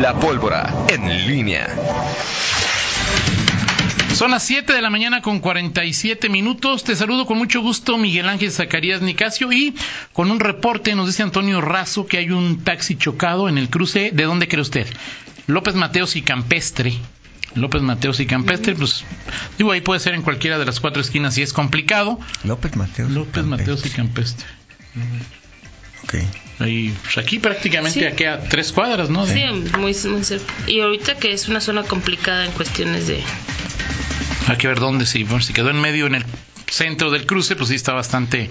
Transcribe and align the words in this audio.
La 0.00 0.18
pólvora 0.18 0.86
en 0.88 1.26
línea. 1.26 1.68
Son 4.14 4.30
las 4.30 4.42
7 4.44 4.72
de 4.72 4.80
la 4.80 4.88
mañana 4.88 5.20
con 5.20 5.40
47 5.40 6.30
minutos. 6.30 6.84
Te 6.84 6.96
saludo 6.96 7.26
con 7.26 7.36
mucho 7.36 7.60
gusto, 7.60 7.98
Miguel 7.98 8.26
Ángel 8.30 8.50
Zacarías 8.50 9.02
Nicasio. 9.02 9.52
Y 9.52 9.74
con 10.14 10.30
un 10.30 10.40
reporte 10.40 10.94
nos 10.94 11.06
dice 11.06 11.22
Antonio 11.22 11.60
Razo 11.60 12.06
que 12.06 12.16
hay 12.16 12.30
un 12.30 12.64
taxi 12.64 12.96
chocado 12.96 13.50
en 13.50 13.58
el 13.58 13.68
cruce. 13.68 14.10
¿De 14.10 14.24
dónde 14.24 14.48
cree 14.48 14.62
usted? 14.62 14.86
López 15.46 15.74
Mateos 15.74 16.16
y 16.16 16.22
Campestre. 16.22 16.94
López 17.54 17.82
Mateos 17.82 18.20
y 18.20 18.26
Campestre, 18.26 18.74
pues 18.74 19.04
digo, 19.58 19.70
ahí 19.72 19.82
puede 19.82 20.00
ser 20.00 20.14
en 20.14 20.22
cualquiera 20.22 20.58
de 20.58 20.64
las 20.64 20.80
cuatro 20.80 21.02
esquinas 21.02 21.34
si 21.34 21.42
es 21.42 21.52
complicado. 21.52 22.18
López 22.44 22.74
Mateos. 22.74 23.10
López 23.10 23.44
Mateos 23.44 23.84
y 23.84 23.90
Campestre. 23.90 24.46
Ok. 26.04 26.14
Ahí, 26.58 26.94
pues 27.02 27.16
aquí 27.18 27.38
prácticamente 27.38 28.00
Sí. 28.00 28.04
aquí 28.06 28.24
a 28.24 28.40
tres 28.40 28.72
cuadras, 28.72 29.08
¿no? 29.08 29.26
Sí, 29.26 29.42
muy, 29.78 29.94
muy 29.94 30.24
cerca. 30.24 30.52
Y 30.66 30.80
ahorita 30.80 31.16
que 31.16 31.32
es 31.32 31.48
una 31.48 31.60
zona 31.60 31.82
complicada 31.84 32.44
en 32.44 32.52
cuestiones 32.52 33.06
de... 33.06 33.22
Hay 34.46 34.56
que 34.56 34.68
ver 34.68 34.78
dónde, 34.80 35.06
si, 35.06 35.24
bueno, 35.24 35.42
si 35.42 35.52
quedó 35.52 35.70
en 35.70 35.80
medio 35.80 36.06
en 36.06 36.16
el 36.16 36.24
centro 36.68 37.10
del 37.10 37.24
cruce, 37.26 37.56
pues 37.56 37.68
sí 37.70 37.74
está 37.76 37.92
bastante, 37.92 38.50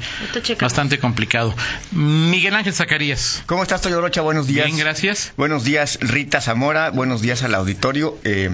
bastante 0.59 0.97
complicado. 0.99 1.53
Miguel 1.91 2.55
Ángel 2.55 2.73
Zacarías. 2.73 3.43
¿Cómo 3.45 3.63
estás, 3.63 3.81
Toyo 3.81 4.01
Rocha? 4.01 4.21
Buenos 4.21 4.47
días. 4.47 4.65
Bien, 4.65 4.77
gracias. 4.77 5.33
Buenos 5.37 5.63
días, 5.63 5.99
Rita 6.01 6.41
Zamora. 6.41 6.89
Buenos 6.89 7.21
días 7.21 7.43
al 7.43 7.53
auditorio. 7.55 8.17
Eh, 8.23 8.49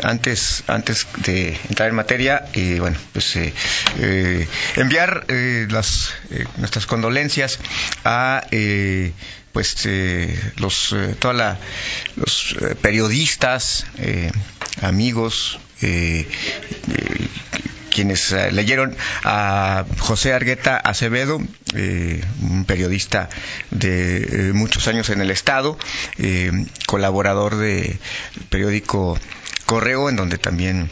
antes, 0.00 0.64
antes 0.66 1.06
de 1.18 1.56
entrar 1.68 1.88
en 1.88 1.94
materia, 1.94 2.46
eh, 2.54 2.78
bueno, 2.80 2.96
pues 3.12 3.36
eh, 3.36 3.52
eh, 3.98 4.48
enviar 4.76 5.24
eh, 5.28 5.66
las, 5.70 6.14
eh, 6.30 6.44
nuestras 6.56 6.86
condolencias 6.86 7.58
a 8.04 8.44
eh, 8.50 9.12
pues 9.52 9.86
los 10.56 10.96
toda 11.18 11.34
la- 11.34 11.58
los 12.16 12.56
periodistas, 12.80 13.84
amigos, 14.80 15.58
quienes 17.90 18.32
leyeron 18.52 18.96
a 19.24 19.84
José 19.98 20.32
Argueta 20.32 20.78
Acevedo, 20.78 21.38
eh, 21.74 22.22
un 22.40 22.64
periodista 22.64 23.28
de 23.70 24.52
muchos 24.54 24.88
años 24.88 25.10
en 25.10 25.20
el 25.20 25.30
Estado, 25.30 25.78
eh, 26.16 26.50
colaborador 26.86 27.56
del 27.56 27.98
periódico 28.48 29.18
Correo, 29.72 30.10
en 30.10 30.16
donde 30.16 30.36
también 30.36 30.90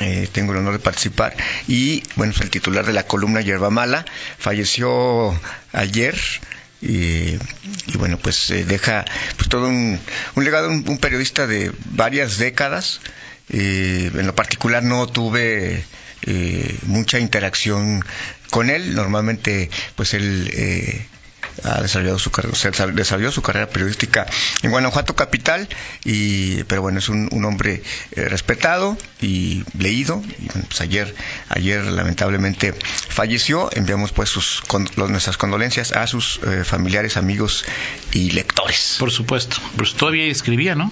eh, 0.00 0.26
tengo 0.32 0.52
el 0.52 0.58
honor 0.60 0.72
de 0.72 0.78
participar, 0.78 1.36
y 1.68 2.02
bueno, 2.16 2.32
el 2.40 2.48
titular 2.48 2.86
de 2.86 2.94
la 2.94 3.06
columna 3.06 3.42
Yerba 3.42 3.68
Mala, 3.68 4.06
falleció 4.38 5.38
ayer. 5.70 6.18
Y, 6.80 7.36
y 7.86 7.96
bueno, 7.98 8.16
pues 8.16 8.50
eh, 8.52 8.64
deja 8.64 9.04
pues 9.36 9.50
todo 9.50 9.68
un, 9.68 10.00
un 10.34 10.44
legado, 10.44 10.70
un, 10.70 10.96
periodista 10.96 11.46
de 11.46 11.72
varias 11.90 12.38
décadas. 12.38 13.02
Eh, 13.50 14.10
en 14.14 14.26
lo 14.26 14.34
particular 14.34 14.82
no 14.82 15.06
tuve 15.06 15.84
mucha 16.86 17.18
interacción 17.18 18.02
con 18.48 18.70
él. 18.70 18.94
Normalmente, 18.94 19.68
pues 19.94 20.14
él 20.14 21.06
ha 21.62 21.80
desarrollado 21.80 22.18
su 22.18 22.30
carrera, 22.30 22.56
desarrolló 22.92 23.30
su 23.32 23.42
carrera 23.42 23.68
periodística 23.68 24.26
en 24.62 24.70
Guanajuato 24.70 25.14
capital 25.14 25.68
y 26.04 26.64
pero 26.64 26.82
bueno 26.82 26.98
es 26.98 27.08
un, 27.08 27.28
un 27.32 27.44
hombre 27.44 27.82
eh, 28.12 28.28
respetado 28.28 28.96
y 29.20 29.62
leído 29.78 30.22
y 30.38 30.48
pues 30.48 30.80
ayer 30.80 31.14
ayer 31.48 31.84
lamentablemente 31.84 32.72
falleció 33.08 33.70
enviamos 33.72 34.12
pues 34.12 34.28
sus 34.30 34.62
con- 34.66 34.88
los- 34.96 35.10
nuestras 35.10 35.36
condolencias 35.36 35.92
a 35.92 36.06
sus 36.06 36.40
eh, 36.46 36.64
familiares 36.64 37.16
amigos 37.16 37.64
y 38.12 38.30
lectores 38.32 38.96
Por 38.98 39.10
supuesto. 39.10 39.56
Pues 39.76 39.94
todavía 39.94 40.24
escribía, 40.26 40.74
¿no? 40.74 40.90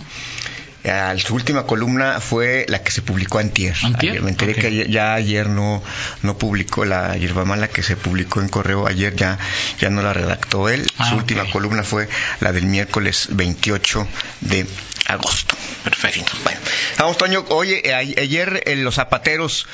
Ah, 0.84 1.14
su 1.16 1.34
última 1.34 1.64
columna 1.64 2.20
fue 2.20 2.66
la 2.68 2.82
que 2.82 2.90
se 2.90 3.02
publicó 3.02 3.38
antier. 3.38 3.74
¿Antier? 3.84 4.12
Ayer 4.12 4.22
me 4.22 4.30
enteré 4.30 4.54
que 4.54 4.88
ya 4.90 5.14
ayer 5.14 5.48
no, 5.48 5.82
no 6.22 6.38
publicó 6.38 6.84
la 6.84 7.16
hierba 7.16 7.44
mala 7.44 7.68
que 7.68 7.82
se 7.84 7.96
publicó 7.96 8.40
en 8.40 8.48
correo. 8.48 8.86
Ayer 8.88 9.14
ya, 9.14 9.38
ya 9.78 9.90
no 9.90 10.02
la 10.02 10.12
redactó 10.12 10.68
él. 10.68 10.84
Ah, 10.98 11.08
su 11.10 11.16
última 11.16 11.48
columna 11.50 11.84
fue 11.84 12.08
la 12.40 12.50
del 12.52 12.66
miércoles 12.66 13.28
28 13.30 14.08
de 14.40 14.66
agosto. 15.06 15.56
Perfecto. 15.84 16.32
Bueno, 16.42 16.58
vamos, 16.98 17.16
Toño. 17.16 17.44
Oye, 17.50 17.88
eh, 17.88 17.94
a- 17.94 17.98
ayer 17.98 18.62
eh, 18.66 18.74
los 18.76 18.96
zapateros. 18.96 19.66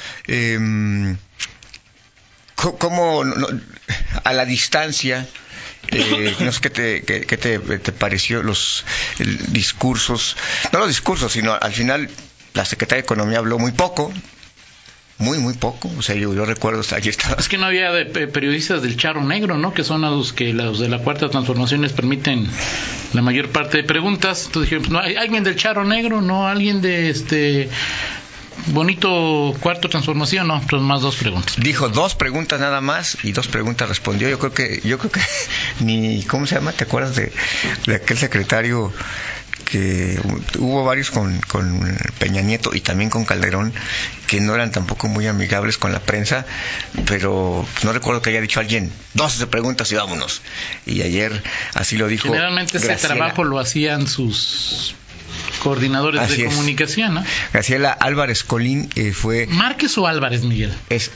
co- 2.54 2.76
¿Cómo 2.78 3.24
no- 3.24 3.46
a 4.24 4.32
la 4.32 4.44
distancia 4.44 5.26
eh, 5.90 6.34
no 6.40 6.52
sé 6.52 6.60
qué 6.60 6.70
te, 6.70 7.02
qué- 7.02 7.20
qué 7.22 7.36
te, 7.36 7.58
te 7.58 7.92
pareció 7.92 8.42
los 8.42 8.84
el- 9.18 9.52
discursos, 9.52 10.36
no 10.72 10.80
los 10.80 10.88
discursos, 10.88 11.32
sino 11.32 11.54
al 11.54 11.72
final 11.72 12.10
la 12.54 12.64
secretaria 12.64 13.02
de 13.02 13.06
Economía 13.06 13.38
habló 13.38 13.58
muy 13.58 13.72
poco, 13.72 14.12
muy, 15.18 15.38
muy 15.38 15.54
poco. 15.54 15.90
O 15.98 16.02
sea, 16.02 16.14
yo, 16.14 16.32
yo 16.34 16.44
recuerdo, 16.44 16.80
hasta 16.80 16.94
allí 16.96 17.08
estaba. 17.08 17.34
Es 17.38 17.48
que 17.48 17.58
no 17.58 17.66
había 17.66 17.90
de- 17.92 18.04
pe- 18.06 18.28
periodistas 18.28 18.82
del 18.82 18.96
Charo 18.96 19.22
Negro, 19.24 19.56
¿no? 19.58 19.72
Que 19.74 19.82
son 19.82 20.04
a 20.04 20.10
los 20.10 20.32
que 20.32 20.52
los 20.52 20.78
de 20.78 20.88
la 20.88 20.98
Cuarta 20.98 21.28
Transformación 21.28 21.82
les 21.82 21.92
permiten 21.92 22.46
la 23.14 23.22
mayor 23.22 23.48
parte 23.50 23.78
de 23.78 23.84
preguntas. 23.84 24.44
Entonces 24.46 24.70
dijeron, 24.70 24.82
pues, 24.84 24.92
no, 24.92 25.00
¿hay 25.00 25.16
alguien 25.16 25.42
del 25.42 25.56
Charo 25.56 25.84
Negro? 25.84 26.20
¿No? 26.20 26.46
¿Alguien 26.46 26.80
de 26.82 27.10
este 27.10 27.68
bonito 28.66 29.56
Cuarto 29.60 29.88
Transformación? 29.88 30.46
No, 30.48 30.60
pues 30.68 30.82
más 30.82 31.00
dos 31.00 31.16
preguntas. 31.16 31.56
Dijo 31.58 31.88
dos 31.88 32.14
preguntas 32.14 32.60
nada 32.60 32.80
más 32.80 33.18
y 33.22 33.32
dos 33.32 33.48
preguntas 33.48 33.88
respondió. 33.88 34.28
Yo 34.28 34.38
creo 34.38 34.52
que, 34.52 34.80
yo 34.84 34.98
creo 34.98 35.10
que 35.10 35.20
ni, 35.80 36.22
¿cómo 36.24 36.46
se 36.46 36.54
llama? 36.56 36.72
¿Te 36.72 36.84
acuerdas 36.84 37.16
de, 37.16 37.32
de 37.86 37.94
aquel 37.96 38.18
secretario 38.18 38.92
que 39.64 40.18
hubo 40.58 40.82
varios 40.84 41.10
con, 41.10 41.38
con 41.42 41.98
Peña 42.18 42.40
Nieto 42.40 42.70
y 42.74 42.80
también 42.80 43.10
con 43.10 43.24
Calderón 43.26 43.72
que 44.26 44.40
no 44.40 44.54
eran 44.54 44.72
tampoco 44.72 45.08
muy 45.08 45.26
amigables 45.26 45.76
con 45.76 45.92
la 45.92 46.00
prensa, 46.00 46.46
pero 47.06 47.66
no 47.82 47.92
recuerdo 47.92 48.22
que 48.22 48.30
haya 48.30 48.40
dicho 48.40 48.60
alguien 48.60 48.90
12 49.14 49.46
preguntas 49.46 49.90
y 49.92 49.96
vámonos. 49.96 50.40
Y 50.86 51.02
ayer 51.02 51.42
así 51.74 51.96
lo 51.98 52.08
dijo. 52.08 52.28
Generalmente 52.28 52.78
ese 52.78 52.94
trabajo 52.96 53.44
lo 53.44 53.58
hacían 53.58 54.06
sus 54.06 54.94
coordinadores 55.62 56.20
Así 56.22 56.36
de 56.42 56.48
es. 56.48 56.54
comunicación, 56.54 57.14
¿no? 57.14 57.24
Graciela 57.52 57.90
Álvarez 57.92 58.44
Colín 58.44 58.88
eh, 58.96 59.12
fue 59.12 59.46
¿Márquez 59.48 59.98
o 59.98 60.06
Álvarez, 60.06 60.42
Miguel? 60.44 60.72
es 60.88 61.10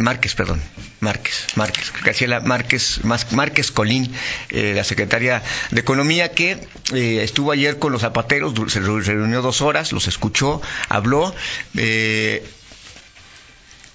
Márquez, 0.00 0.34
perdón, 0.34 0.60
Márquez, 1.00 1.46
Márquez, 1.56 1.92
Graciela 2.02 2.40
Márquez, 2.40 3.00
Márquez 3.32 3.70
Colín, 3.70 4.10
eh, 4.50 4.72
la 4.74 4.82
secretaria 4.84 5.42
de 5.70 5.80
Economía, 5.80 6.32
que 6.32 6.52
eh, 6.94 7.20
estuvo 7.22 7.52
ayer 7.52 7.78
con 7.78 7.92
los 7.92 8.00
zapateros, 8.00 8.54
se 8.72 8.80
re- 8.80 9.02
reunió 9.02 9.42
dos 9.42 9.60
horas, 9.60 9.92
los 9.92 10.08
escuchó, 10.08 10.62
habló, 10.88 11.34
eh, 11.76 12.42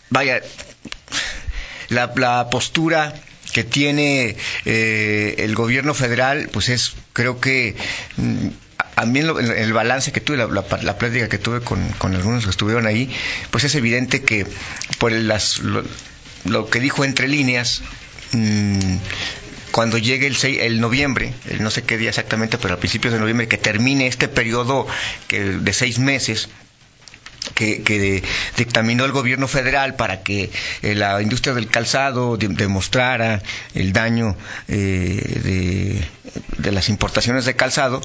vaya, 0.10 0.42
la, 1.90 2.12
la 2.16 2.50
postura 2.50 3.14
que 3.54 3.64
tiene 3.64 4.36
eh, 4.66 5.36
el 5.40 5.56
gobierno 5.56 5.94
federal, 5.94 6.50
pues 6.52 6.70
es, 6.70 6.94
creo 7.14 7.40
que 7.40 7.76
mm, 8.18 8.48
a 8.96 9.06
mí 9.06 9.20
el 9.20 9.74
balance 9.74 10.12
que 10.12 10.22
tuve, 10.22 10.38
la, 10.38 10.98
plática 10.98 11.28
que 11.28 11.38
tuve 11.38 11.62
con, 11.62 12.16
algunos 12.16 12.46
que 12.46 12.50
estuvieron 12.50 12.86
ahí, 12.88 13.10
pues 13.52 13.64
es 13.64 13.76
evidente 13.76 14.24
que 14.24 14.48
por 15.00 15.12
las, 15.12 15.60
lo, 15.60 16.70
que 16.70 16.80
dijo 16.80 17.04
entre 17.04 17.28
líneas, 17.28 17.82
mm, 18.32 18.96
cuando 19.72 19.98
llegue 19.98 20.28
el, 20.28 20.38
el 20.44 20.80
noviembre, 20.80 21.34
no 21.60 21.70
sé 21.70 21.84
qué 21.84 21.98
día 21.98 22.10
exactamente, 22.10 22.58
pero 22.58 22.76
a 22.76 22.78
principios 22.78 23.14
de 23.14 23.20
noviembre, 23.20 23.48
que 23.50 23.58
termine 23.58 24.08
este 24.08 24.30
periodo 24.30 24.88
que, 25.28 25.42
de 25.42 25.74
seis 25.74 26.00
meses, 26.00 26.48
que, 27.56 27.82
que 27.82 28.22
dictaminó 28.58 29.06
el 29.06 29.12
gobierno 29.12 29.48
federal 29.48 29.96
para 29.96 30.22
que 30.22 30.52
eh, 30.84 30.94
la 30.94 31.20
industria 31.22 31.56
del 31.56 31.68
calzado 31.70 32.38
de- 32.38 32.50
demostrara 32.50 33.42
el 33.74 33.92
daño 33.94 34.36
eh, 34.68 35.42
de, 35.44 36.08
de 36.60 36.72
las 36.72 36.90
importaciones 36.90 37.46
de 37.46 37.56
calzado 37.56 38.02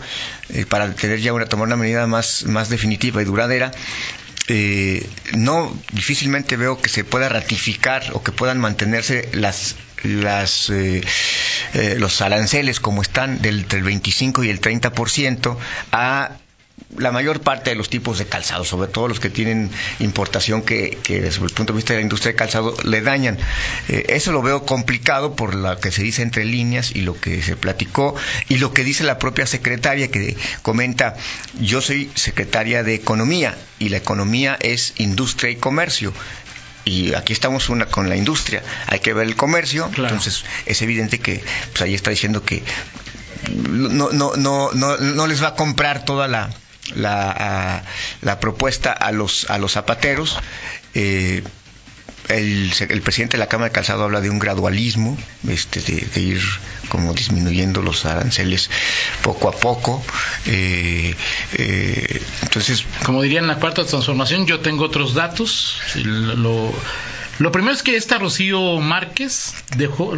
eh, 0.49 0.65
para 0.67 0.95
tener 0.95 1.21
ya 1.21 1.35
una 1.35 1.45
tomar 1.47 1.67
una 1.67 1.77
medida 1.77 2.07
más 2.07 2.45
más 2.45 2.71
definitiva 2.71 3.21
y 3.21 3.25
duradera. 3.27 3.73
Eh, 4.53 5.07
no 5.35 5.73
difícilmente 5.93 6.57
veo 6.57 6.81
que 6.81 6.89
se 6.89 7.05
pueda 7.05 7.29
ratificar 7.29 8.03
o 8.15 8.23
que 8.25 8.33
puedan 8.33 8.59
mantenerse 8.59 9.29
las 9.33 9.77
las 10.03 10.73
los 11.99 12.21
aranceles 12.23 12.81
como 12.81 13.03
están 13.03 13.43
del, 13.43 13.69
del 13.69 13.83
25 13.83 14.43
y 14.45 14.49
el 14.51 14.61
30% 14.61 15.57
a 15.93 16.31
la 16.97 17.13
mayor 17.13 17.41
parte 17.41 17.71
de 17.71 17.77
los 17.77 17.89
tipos 17.89 18.19
de 18.19 18.27
calzado, 18.27 18.65
sobre 18.65 18.89
todo 18.89 19.09
los 19.09 19.21
que 19.21 19.31
tienen 19.31 19.71
importación 20.01 20.63
que, 20.63 20.99
que 21.03 21.21
desde 21.21 21.43
el 21.45 21.51
punto 21.51 21.73
de 21.73 21.77
vista 21.77 21.93
de 21.93 22.01
la 22.01 22.03
industria 22.03 22.33
de 22.33 22.37
calzado 22.37 22.75
le 22.85 23.01
dañan. 23.01 23.39
Eh, 23.89 24.07
eso 24.09 24.33
lo 24.33 24.43
veo 24.43 24.67
complicado 24.67 25.37
por 25.37 25.55
lo 25.55 25.79
que 25.79 25.93
se 25.93 26.03
dice 26.03 26.23
entre 26.23 26.45
líneas 26.45 26.91
y 26.95 27.03
lo 27.03 27.19
que 27.19 27.43
se 27.43 27.57
platicó 27.57 28.15
y 28.49 28.59
lo 28.59 28.73
que 28.73 28.85
dice 28.85 29.05
la 29.05 29.19
propia 29.19 29.47
secretaria 29.47 30.11
que 30.11 30.37
comenta, 30.63 31.17
yo 31.61 31.81
soy 31.81 32.11
secretaria 32.15 32.83
de 32.83 32.95
Economía 32.95 33.57
y 33.79 33.89
la 33.89 33.97
economía 33.97 34.57
es 34.61 34.95
industria 34.99 35.51
y 35.51 35.57
comercio 35.57 36.13
y 36.85 37.15
aquí 37.15 37.33
estamos 37.33 37.69
una 37.69 37.87
con 37.87 38.09
la 38.09 38.17
industria 38.17 38.63
hay 38.87 39.01
que 39.01 39.13
ver 39.13 39.27
el 39.27 39.37
comercio 39.37 39.91
Claro. 39.91 40.15
entonces 40.15 40.45
es 40.67 40.81
evidente 40.81 41.19
que 41.19 41.43
pues 41.71 41.83
ahí 41.83 41.95
está 41.95 42.11
diciendo 42.11 42.43
que 42.43 42.63
no, 43.51 44.11
no, 44.13 44.37
no, 44.37 44.71
no, 44.73 44.97
no 44.97 45.27
les 45.27 45.43
va 45.43 45.49
a 45.49 45.55
comprar 45.55 46.05
toda 46.05 46.27
la, 46.29 46.51
la, 46.95 47.83
la 48.23 48.41
propuesta 48.41 48.93
a 48.93 49.13
los, 49.13 49.49
a 49.51 49.59
los 49.59 49.73
zapateros. 49.73 50.39
Eh, 50.95 51.43
el, 52.29 53.03
presidente 53.03 53.37
de 53.37 53.39
la 53.39 53.49
Cámara 53.49 53.71
de 53.71 53.73
Calzado 53.73 54.05
habla 54.05 54.21
de 54.21 54.31
un 54.31 54.39
gradualismo, 54.39 55.17
este, 55.49 55.81
de, 55.81 56.07
de 56.15 56.21
ir 56.21 56.43
como 56.89 57.13
disminuyendo 57.15 57.83
los 57.83 58.05
aranceles 58.07 58.71
poco 59.23 59.49
a 59.49 59.53
poco. 59.53 60.03
Eh, 60.47 61.15
eh, 61.55 62.23
entonces, 62.43 62.85
como 63.05 63.23
diría 63.23 63.41
en 63.41 63.47
la 63.47 63.57
cuarta 63.57 63.85
transformación, 63.85 64.47
yo 64.47 64.61
tengo 64.61 64.85
otros 64.85 65.15
datos. 65.15 65.77
Lo, 65.97 66.73
lo 67.41 67.51
primero 67.53 67.75
es 67.75 67.83
que 67.83 67.97
esta 67.97 68.19
Rocío 68.19 68.81
Márquez 68.81 69.55
dejó, 69.77 70.13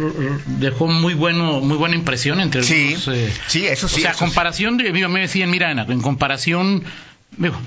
dejó 0.59 0.87
muy 0.87 1.13
bueno, 1.13 1.61
muy 1.61 1.77
buena 1.77 1.95
impresión 1.95 2.39
entre 2.39 2.63
sí, 2.63 2.93
los, 2.93 3.07
eh, 3.07 3.33
sí, 3.47 3.65
eso 3.65 3.87
sí. 3.87 4.01
O 4.01 4.03
sea, 4.03 4.11
eso 4.11 4.19
comparación, 4.19 4.77
de, 4.77 4.91
me 4.91 5.21
decían, 5.21 5.49
mira, 5.49 5.71
en 5.71 6.01
comparación 6.01 6.83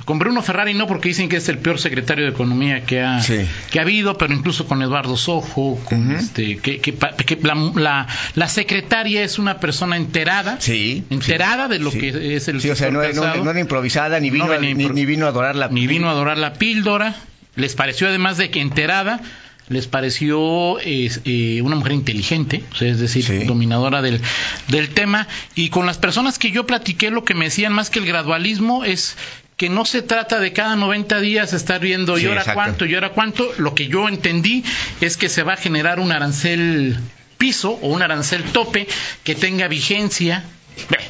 con 0.04 0.18
Bruno 0.18 0.42
Ferrari 0.42 0.74
no, 0.74 0.86
porque 0.86 1.08
dicen 1.08 1.28
que 1.28 1.36
es 1.36 1.48
el 1.48 1.58
peor 1.58 1.78
secretario 1.80 2.24
de 2.24 2.30
Economía 2.30 2.84
que 2.84 3.00
ha, 3.00 3.20
sí. 3.20 3.46
que 3.70 3.78
ha 3.78 3.82
habido, 3.82 4.16
pero 4.16 4.32
incluso 4.32 4.66
con 4.66 4.82
Eduardo 4.82 5.16
Sojo, 5.16 5.80
con 5.84 6.10
uh 6.10 6.14
-huh. 6.14 6.18
este, 6.18 6.58
que, 6.58 6.78
que, 6.78 6.94
que 6.94 7.38
la, 7.42 7.54
la, 7.74 8.06
la, 8.34 8.48
secretaria 8.48 9.24
es 9.24 9.38
una 9.38 9.58
persona 9.58 9.96
enterada, 9.96 10.60
sí, 10.60 11.04
enterada 11.10 11.66
sí, 11.66 11.72
de 11.72 11.78
lo 11.80 11.90
sí. 11.90 11.98
que 11.98 12.36
es 12.36 12.48
el 12.48 12.60
Sí, 12.60 12.70
o 12.70 12.76
sea, 12.76 12.90
no, 12.90 13.02
no, 13.02 13.44
no, 13.44 13.50
era 13.50 13.60
improvisada, 13.60 14.20
ni 14.20 14.30
vino, 14.30 14.46
No 14.46 14.58
ni, 14.60 14.74
ni 14.74 15.06
vino 15.06 15.26
a 15.26 15.30
adorar 15.30 15.56
la... 15.56 15.68
ni 15.68 15.86
vino 15.86 16.08
a 16.08 16.12
adorar 16.12 16.38
la 16.38 16.54
píldora. 16.54 17.16
Les 17.56 17.74
pareció 17.74 18.08
además 18.08 18.36
de 18.36 18.50
que 18.50 18.60
enterada, 18.60 19.20
les 19.68 19.86
pareció 19.88 20.78
eh, 20.80 21.10
eh, 21.24 21.60
una 21.62 21.76
mujer 21.76 21.92
inteligente, 21.92 22.62
o 22.72 22.76
sea, 22.76 22.88
es 22.88 23.00
decir, 23.00 23.24
Sí. 23.24 23.44
dominadora 23.44 24.00
del, 24.02 24.20
del 24.68 24.88
tema. 24.90 25.26
Y 25.54 25.70
con 25.70 25.86
las 25.86 25.98
personas 25.98 26.38
que 26.38 26.50
yo 26.52 26.66
platiqué, 26.66 27.10
lo 27.10 27.24
que 27.24 27.34
me 27.34 27.46
decían 27.46 27.72
más 27.72 27.90
que 27.90 27.98
el 27.98 28.06
gradualismo 28.06 28.84
es 28.84 29.16
que 29.56 29.68
no 29.70 29.84
se 29.86 30.02
trata 30.02 30.38
de 30.38 30.52
cada 30.52 30.76
90 30.76 31.18
días 31.20 31.52
estar 31.52 31.80
viendo 31.80 32.16
Sí, 32.16 32.24
y 32.24 32.26
ahora 32.26 32.42
exacto. 32.42 32.60
cuánto 32.62 32.86
y 32.86 32.94
ahora 32.94 33.10
cuánto. 33.10 33.50
Lo 33.58 33.74
que 33.74 33.88
yo 33.88 34.08
entendí 34.08 34.62
es 35.00 35.16
que 35.16 35.28
se 35.28 35.42
va 35.42 35.54
a 35.54 35.56
generar 35.56 35.98
un 35.98 36.12
arancel 36.12 36.96
piso 37.38 37.70
o 37.82 37.88
un 37.88 38.02
arancel 38.02 38.44
tope 38.44 38.86
que 39.24 39.34
tenga 39.34 39.66
vigencia. 39.68 40.44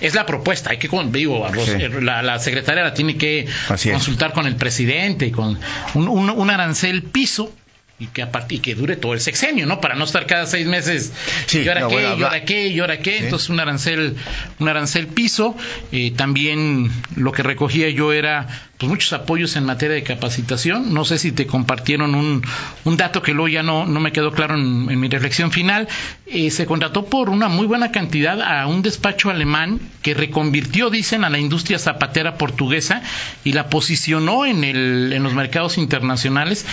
Es 0.00 0.14
la 0.14 0.26
propuesta, 0.26 0.70
hay 0.70 0.79
que 0.79 0.88
con, 0.88 1.11
digo, 1.11 1.44
Sí. 1.64 1.73
la, 2.00 2.23
la 2.23 2.38
secretaria 2.38 2.85
la 2.85 2.94
tiene 2.94 3.17
que 3.17 3.47
consultar 3.91 4.32
con 4.32 4.47
el 4.47 4.55
presidente 4.55 5.26
y 5.26 5.32
con 5.32 5.58
un, 5.94 6.08
un, 6.08 6.31
un 6.31 6.50
arancel 6.50 7.03
piso 7.03 7.53
y 7.98 8.06
que, 8.08 8.26
y 8.50 8.58
que 8.58 8.75
dure 8.75 8.96
todo 8.96 9.14
el 9.14 9.20
sexenio, 9.20 9.64
¿no? 9.66 9.81
Para 9.81 9.94
no 9.94 10.04
estar 10.04 10.26
cada 10.26 10.44
seis 10.46 10.66
meses 10.66 11.12
Sí, 11.46 11.60
y 11.62 11.69
ahora 11.69 11.81
no, 11.82 11.88
qué, 11.88 11.94
bueno, 11.94 12.08
y 12.08 12.12
habla- 12.12 12.26
ahora 12.26 12.44
qué, 12.44 12.66
y 12.69 12.78
ahora 12.81 12.98
qué. 12.98 13.19
Sí. 13.19 13.25
Entonces 13.25 13.48
un 13.48 13.58
arancel, 13.60 14.16
un 14.58 14.69
arancel 14.69 15.06
piso. 15.06 15.56
Eh, 15.93 16.12
también 16.14 16.90
lo 17.16 17.32
que 17.32 17.43
recogía 17.43 17.88
yo 17.90 18.12
era 18.12 18.46
pues 18.76 18.90
muchos 18.90 19.14
apoyos 19.14 19.56
en 19.56 19.64
materia 19.64 19.94
de 19.94 20.02
capacitación. 20.02 20.93
No 20.93 21.06
sé 21.06 21.19
si 21.19 21.32
te 21.32 21.46
compartieron 21.46 22.14
un, 22.14 22.43
un 22.84 22.96
dato 22.98 23.22
que 23.22 23.32
luego 23.32 23.48
ya 23.48 23.62
no, 23.62 23.87
no 23.87 24.00
me 24.00 24.12
quedó 24.12 24.31
claro 24.32 24.56
en, 24.56 24.90
en 24.90 25.00
mi 25.00 25.08
reflexión 25.08 25.50
final. 25.50 25.88
Eh, 26.26 26.50
se 26.50 26.66
contrató 26.66 27.06
por 27.06 27.31
una 27.31 27.48
muy 27.48 27.66
buena 27.66 27.90
cantidad 27.93 28.43
a 28.43 28.66
un 28.66 28.82
despacho 28.82 29.31
alemán 29.31 29.81
que 30.02 30.12
reconvirtió, 30.12 30.90
dicen, 30.90 31.25
a 31.25 31.31
la 31.31 31.38
industria 31.38 31.78
zapatera 31.78 32.37
portuguesa 32.37 33.00
y 33.44 33.52
la 33.52 33.70
posicionó 33.70 34.44
en, 34.44 34.62
el, 34.64 35.12
en 35.14 35.22
los 35.22 35.32
mercados 35.32 35.78
internacionales. 35.78 36.66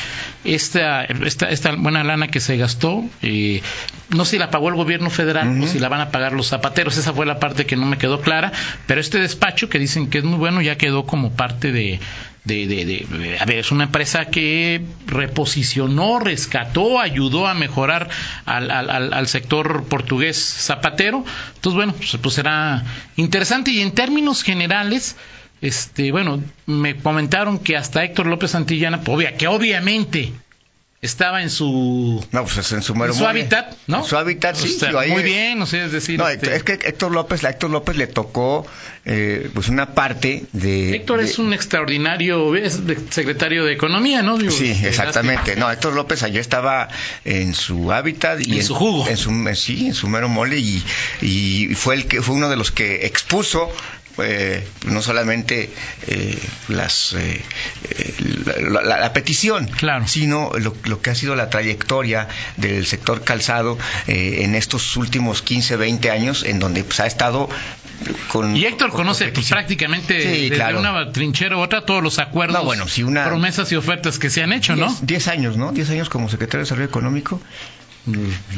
Esta, 0.44 1.06
esta, 1.26 1.50
esta 1.50 1.72
buena 1.76 2.04
lana 2.04 2.28
que 2.28 2.40
se 2.40 2.58
gastó, 2.58 3.04
eh, 3.22 3.62
no 4.10 4.26
sé 4.26 4.32
si 4.32 4.38
la 4.38 4.50
pagó 4.52 4.70
el 4.70 4.76
gobierno 4.76 5.10
federal 5.10 5.62
o 5.62 5.68
si 5.68 5.80
la 5.80 5.90
van 5.90 6.02
a 6.02 6.10
pagar 6.12 6.34
los 6.34 6.48
zapateros. 6.48 6.98
Esa 6.98 7.14
fue 7.14 7.26
la 7.26 7.40
parte 7.40 7.66
que 7.66 7.76
no 7.76 7.86
me 7.86 7.98
quedó 7.98 8.22
clara. 8.22 8.52
Pero 8.88 9.00
este 9.02 9.20
despacho 9.20 9.70
que 9.70 9.80
dicen 9.80 10.10
que 10.10 10.20
es 10.20 10.24
muy 10.24 10.38
bueno 10.38 10.62
ya 10.62 10.78
quedó 10.78 11.06
como 11.06 11.32
parte 11.34 11.72
de, 11.72 12.00
de, 12.44 12.68
de, 12.68 12.86
de- 12.86 13.08
de- 13.18 13.40
a 13.40 13.46
ver, 13.46 13.58
es 13.60 13.72
una 13.72 13.86
empresa 13.86 14.26
que 14.26 14.82
reposicionó, 15.38 16.20
rescató, 16.20 17.00
ayudó 17.00 17.48
a 17.48 17.54
mejorar 17.54 18.10
al, 18.46 18.72
al, 18.72 18.90
al- 18.90 19.14
al 19.14 19.28
sector 19.28 19.84
portugués 19.86 20.38
zapatero. 20.38 21.24
Entonces, 21.56 21.76
bueno, 21.76 21.94
pues, 21.94 22.18
pues 22.22 22.36
será 22.36 22.84
interesante. 23.16 23.72
Y 23.72 23.82
en 23.82 23.92
términos 23.92 24.44
generales, 24.44 25.16
este, 25.62 26.12
bueno, 26.12 26.42
me 26.66 26.96
comentaron 26.98 27.58
que 27.60 27.78
hasta 27.78 28.04
Héctor 28.04 28.28
López 28.28 28.52
Santillana, 28.52 29.02
pues, 29.02 29.16
obvia, 29.18 29.38
que 29.38 29.48
obviamente 29.48 30.34
estaba 31.04 31.44
en 31.44 31.50
su, 31.50 32.26
No, 32.32 32.44
pues 32.46 32.72
en 32.72 32.82
su, 32.82 32.96
mero 32.96 33.14
en 33.14 33.20
su 33.20 33.26
hábitat, 33.28 33.76
¿no? 33.88 34.00
En 34.00 34.04
su 34.06 34.18
hábitat, 34.18 34.56
sí. 34.56 34.74
O 34.76 34.80
sea, 34.80 35.00
ahí- 35.00 35.12
muy 35.12 35.22
bien, 35.24 35.62
o 35.62 35.66
sea, 35.66 35.86
es 35.86 35.92
decir, 35.92 36.18
No, 36.18 36.28
este, 36.28 36.56
es 36.56 36.64
que 36.64 36.74
Héctor 36.74 37.12
López, 37.12 37.44
a 37.44 37.50
Héctor 37.50 37.70
López 37.72 37.96
le 37.98 38.08
tocó 38.08 38.66
eh, 39.06 39.50
pues 39.54 39.68
una 39.68 39.94
parte 39.94 40.46
de... 40.54 40.96
Héctor 40.96 41.20
de- 41.20 41.26
es 41.26 41.38
un 41.38 41.54
extraordinario 41.54 42.56
es 42.56 42.80
secretario 43.10 43.66
de 43.66 43.74
Economía, 43.74 44.22
¿no? 44.22 44.38
Digo, 44.38 44.52
Sí, 44.52 44.72
exactamente. 44.84 45.56
No, 45.58 45.70
Héctor 45.70 45.94
López 45.94 46.24
allá 46.24 46.40
estaba 46.40 46.88
en 47.26 47.54
su 47.54 47.92
hábitat 47.92 48.40
y 48.48 48.60
En 48.60 48.64
su 48.64 48.74
jugo. 48.76 49.08
en 49.08 49.18
su, 49.18 49.30
en- 49.30 49.56
sí, 49.58 49.88
en 49.88 49.94
su 49.94 50.08
mero 50.08 50.30
mole 50.30 50.58
y, 50.58 50.84
y 51.22 51.76
fue 51.76 51.96
el 51.96 52.06
que 52.08 52.22
fue 52.22 52.36
uno 52.36 52.50
de 52.50 52.56
los 52.56 52.72
que 52.72 53.06
expuso 53.06 53.70
eh, 54.20 54.68
no 54.86 55.02
solamente 55.02 55.72
eh, 56.08 56.38
las 56.68 57.14
eh, 57.14 57.42
eh, 57.90 58.14
la, 58.70 58.82
la- 58.82 58.98
la 59.00 59.14
petición, 59.14 59.68
Claro. 59.68 60.08
sino 60.08 60.52
lo, 60.60 60.76
lo 60.86 61.02
que 61.02 61.10
ha 61.10 61.16
sido 61.16 61.36
la 61.36 61.50
trayectoria 61.50 62.28
del 62.58 62.86
sector 62.86 63.24
calzado 63.24 63.78
eh, 64.08 64.40
en 64.44 64.56
estos 64.56 64.96
últimos 64.98 65.42
15, 65.42 65.76
20 65.78 66.12
años, 66.12 66.44
en 66.44 66.60
donde 66.60 66.84
pues, 66.84 67.00
ha 67.00 67.08
estado 67.08 67.50
con 68.28 68.56
Y 68.58 68.66
Héctor 68.66 68.90
con 68.90 69.02
conoce 69.02 69.30
pues, 69.30 69.50
prácticamente 69.50 70.22
Sí, 70.22 70.42
desde 70.44 70.56
claro. 70.56 70.80
una 70.80 71.12
trinchera 71.12 71.56
u 71.58 71.60
otra 71.62 71.86
todos 71.86 72.04
los 72.04 72.20
acuerdos, 72.20 72.58
No, 72.60 72.66
bueno, 72.66 72.88
si 72.88 73.04
una- 73.04 73.26
promesas 73.26 73.72
y 73.72 73.76
ofertas 73.76 74.20
que 74.20 74.30
se 74.30 74.44
han 74.44 74.54
hecho, 74.54 74.76
¿no? 74.76 74.96
10 75.02 75.28
años, 75.30 75.58
¿no? 75.58 75.72
10 75.72 75.90
años 75.92 76.10
como 76.10 76.30
secretario 76.30 76.60
de 76.60 76.64
Desarrollo 76.66 76.88
Económico. 76.88 77.42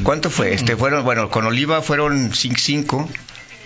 ¿Cuánto 0.03 0.29
fue? 0.31 0.53
Este 0.53 0.75
fueron, 0.75 1.03
bueno, 1.03 1.29
con 1.29 1.45
Oliva 1.45 1.81
fueron 1.83 2.31
5, 2.33 3.07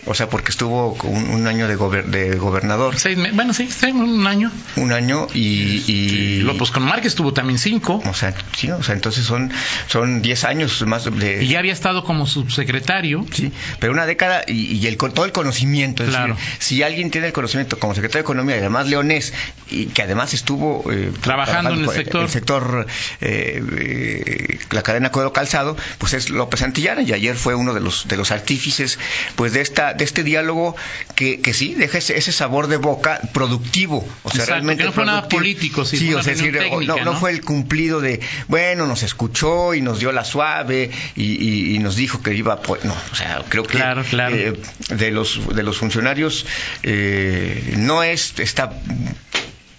o 0.06 0.14
sea, 0.14 0.30
porque 0.30 0.52
estuvo 0.52 0.94
un, 1.04 1.30
un 1.30 1.48
año 1.48 1.68
de, 1.68 1.78
gober- 1.78 2.06
de 2.06 2.36
gobernador, 2.38 2.98
Seis 3.00 3.18
bueno, 3.34 3.54
sí, 3.54 3.70
un 3.94 4.26
año. 4.28 4.52
un 4.78 4.92
año 4.92 5.28
y, 5.34 5.84
y 5.88 6.40
lo, 6.42 6.58
pues 6.58 6.72
con 6.72 6.84
Márquez 6.84 7.16
tuvo 7.16 7.34
también 7.34 7.60
cinco. 7.60 8.02
o 8.06 8.14
sea, 8.14 8.34
sí, 8.56 8.70
o 8.72 8.82
sea, 8.84 8.96
entonces 8.96 9.26
son 9.26 9.52
son 9.88 10.22
10 10.22 10.44
años 10.46 10.82
más 10.88 11.06
de 11.06 11.44
Y 11.44 11.48
ya 11.50 11.60
había 11.60 11.74
estado 11.74 12.04
como 12.04 12.26
subsecretario. 12.28 13.26
Sí, 13.32 13.52
pero 13.80 13.94
una 13.94 14.06
década 14.06 14.44
y, 14.48 14.76
y 14.78 14.88
el, 14.88 14.98
todo 14.98 15.26
el 15.26 15.32
conocimiento. 15.32 16.04
Es 16.04 16.10
Claro. 16.10 16.36
decir, 16.36 16.50
si 16.60 16.84
alguien 16.84 17.12
tiene 17.12 17.28
el 17.28 17.34
conocimiento 17.34 17.78
como 17.80 17.94
secretario 17.96 18.24
de 18.24 18.26
Economía 18.26 18.56
y 18.56 18.60
además 18.60 18.88
leonés 18.88 19.34
y 19.70 19.86
que 19.88 20.02
además 20.04 20.34
estuvo 20.34 20.84
eh, 20.92 21.12
Trabajando 21.22 21.74
en 21.74 21.84
el 21.84 21.90
sector. 21.90 22.24
el 22.24 22.30
sector, 22.30 22.88
eh, 23.22 23.64
eh, 23.78 24.60
la 24.72 24.82
cadena 24.82 25.12
Cuero 25.12 25.34
Calzado, 25.34 25.76
pues 25.98 26.14
es 26.14 26.30
López 26.30 26.60
Santillana 26.62 27.02
y 27.02 27.14
ayer 27.14 27.36
fue 27.36 27.56
uno 27.56 27.74
de 27.74 27.80
los 27.82 28.08
de 28.08 28.18
los 28.18 28.32
artífices 28.32 28.98
pues 29.36 29.54
de 29.54 29.62
esta 29.62 29.89
de 29.94 30.04
este 30.04 30.24
diálogo 30.24 30.76
que, 31.16 31.42
que 31.42 31.54
sí 31.54 31.76
deja 31.76 31.98
ese, 31.98 32.18
ese 32.18 32.32
sabor 32.32 32.68
de 32.68 32.78
boca 32.78 33.20
productivo, 33.34 33.98
o 34.24 34.30
sea 34.30 34.42
Exacto, 34.42 34.52
realmente 34.52 34.84
que 34.84 34.88
no 34.90 34.94
fue 34.94 35.06
nada 35.06 35.28
político, 35.28 35.86
sí, 35.86 35.98
sí, 35.98 36.14
o 36.14 36.22
sea, 36.24 36.34
decir, 36.34 36.58
técnica, 36.58 37.04
no, 37.04 37.16
fue 37.20 37.32
el 37.32 37.44
cumplido 37.44 38.02
de 38.02 38.20
bueno 38.48 38.88
nos 38.88 39.04
escuchó 39.04 39.74
y 39.74 39.82
nos 39.82 40.00
dio 40.00 40.12
la 40.12 40.24
suave 40.26 40.92
y, 41.16 41.24
y- 41.24 41.76
y 41.76 41.80
nos 41.80 41.96
dijo 41.96 42.22
que 42.22 42.34
iba 42.34 42.62
pues 42.62 42.84
no 42.86 42.96
o 43.12 43.16
sea 43.16 43.44
creo 43.50 43.64
que 43.64 43.78
Claro, 43.78 44.04
claro. 44.04 44.36
eh, 44.36 44.60
de 44.90 45.12
los 45.12 45.40
de 45.56 45.64
los 45.64 45.78
funcionarios 45.78 46.46
eh, 46.84 47.74
no 47.78 48.04
es 48.04 48.40
está 48.40 48.72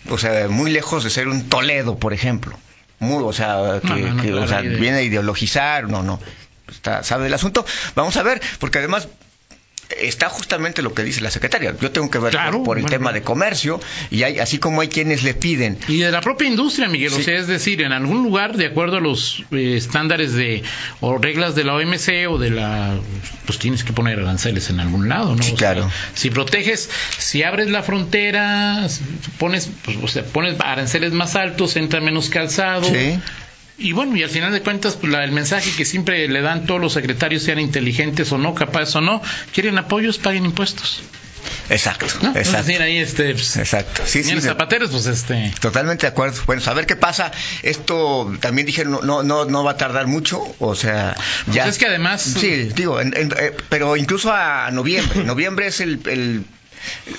o 0.09 0.19
sea 0.19 0.49
muy 0.49 0.71
lejos 0.71 1.05
de 1.05 1.11
ser 1.11 1.29
un 1.29 1.49
Toledo 1.49 1.99
por 1.99 2.13
ejemplo. 2.13 2.59
Muy 2.99 3.23
o 3.25 3.33
sea 3.33 3.81
que, 3.81 3.89
No, 3.89 4.23
no, 4.41 4.43
o 4.43 4.49
sea, 4.49 4.61
viene 4.61 4.99
a 4.99 5.03
ideologizar 5.03 5.89
no 5.89 6.03
no 6.03 6.21
está 6.71 7.03
sabe 7.03 7.25
del 7.25 7.35
asunto. 7.35 7.65
Vamos 7.95 8.17
a 8.17 8.23
ver 8.23 8.41
porque 8.59 8.79
además 8.79 9.09
Está 9.99 10.29
justamente 10.29 10.83
lo 10.83 10.95
que 10.95 11.03
dice 11.03 11.21
la 11.21 11.31
secretaria. 11.31 11.75
Yo 11.81 11.91
tengo 11.91 12.11
que 12.11 12.19
ver 12.19 12.31
Claro, 12.31 12.63
por, 12.63 12.79
el 12.79 12.83
bueno. 12.85 12.97
tema 12.97 13.13
de 13.13 13.23
comercio 13.23 13.81
y 14.11 14.23
hay, 14.23 14.39
así 14.39 14.59
como 14.59 14.81
hay 14.81 14.89
quienes 14.89 15.23
le 15.25 15.35
piden 15.35 15.79
Y 15.89 15.99
de 15.99 16.11
la 16.13 16.21
propia 16.21 16.47
industria, 16.49 16.89
Miguel. 16.89 17.13
O 17.13 17.17
Sí. 17.17 17.25
sea, 17.25 17.39
es 17.39 17.47
decir, 17.49 17.83
en 17.83 17.93
algún 17.93 18.23
lugar, 18.23 18.57
de 18.57 18.67
acuerdo 18.67 18.99
a 18.99 19.01
los 19.01 19.43
eh, 19.51 19.75
estándares 19.77 20.33
de 20.35 20.63
o 21.01 21.19
reglas 21.19 21.55
de 21.55 21.65
la 21.65 21.75
OMC 21.75 22.29
o 22.29 22.39
de 22.39 22.51
la. 22.51 22.99
Pues 23.47 23.59
tienes 23.59 23.83
que 23.85 23.93
poner 23.93 24.19
aranceles 24.21 24.71
en 24.71 24.79
algún 24.81 25.09
lado, 25.09 25.35
¿no? 25.35 25.43
Sí, 25.43 25.55
O 25.55 25.57
sea, 25.59 25.73
claro. 25.75 25.91
si 26.15 26.31
proteges, 26.31 26.89
si 27.19 27.43
abres 27.43 27.69
la 27.71 27.83
frontera, 27.83 28.87
pones, 29.39 29.71
pues, 29.85 29.97
o 30.03 30.09
sea, 30.09 30.23
pones 30.25 30.55
aranceles 30.61 31.13
más 31.13 31.35
altos, 31.37 31.77
entra 31.77 32.01
menos 32.01 32.29
calzado. 32.31 32.85
Sí. 32.85 33.19
Y 33.81 33.93
bueno, 33.93 34.15
y 34.17 34.23
al 34.23 34.31
final 34.31 34.53
de 34.53 34.61
cuentas, 34.61 34.97
pues, 34.97 35.11
la- 35.13 35.25
el 35.25 35.33
mensaje 35.33 35.71
que 35.77 35.85
siempre 35.85 36.29
le 36.29 36.41
dan 36.43 36.67
todos 36.67 36.81
los 36.81 36.93
secretarios, 36.93 37.43
sean 37.43 37.59
inteligentes 37.59 38.31
o 38.31 38.39
no, 38.39 38.55
capaces 38.55 38.95
o 38.97 39.01
no, 39.01 39.23
quieren 39.55 39.79
apoyos, 39.79 40.19
paguen 40.19 40.45
impuestos. 40.45 41.01
Exacto, 41.71 42.05
¿no? 42.21 42.37
Exacto. 42.37 42.67
decir, 42.67 42.83
ahí 42.83 42.99
este, 42.99 43.33
pues, 43.33 43.57
Exacto. 43.57 44.03
Sí, 44.05 44.23
sí, 44.23 44.39
zapateros, 44.43 44.91
pues 44.91 45.07
este, 45.07 45.53
Totalmente 45.61 46.03
de 46.03 46.09
acuerdo. 46.09 46.39
Bueno, 46.47 46.61
a 46.67 46.75
ver 46.75 46.85
qué 46.85 46.97
pasa. 46.97 47.33
Esto 47.63 48.31
también 48.41 48.67
dije 48.67 48.85
no 48.85 49.01
no 49.03 49.23
no, 49.23 49.47
no 49.47 49.65
va 49.65 49.71
a 49.73 49.77
tardar 49.79 50.07
mucho, 50.07 50.43
o 50.59 50.75
sea, 50.75 51.17
ya. 51.51 51.63
Pues 51.63 51.77
es 51.77 51.79
que 51.79 51.87
además- 51.87 52.21
Sí, 52.23 52.69
digo, 52.75 53.01
en- 53.01 53.17
en- 53.17 53.33
eh, 53.39 53.57
pero 53.71 53.97
incluso 53.97 54.31
a 54.33 54.71
noviembre. 54.71 55.25
noviembre 55.25 55.69
es 55.69 55.81
el, 55.81 56.01
el- 56.07 56.45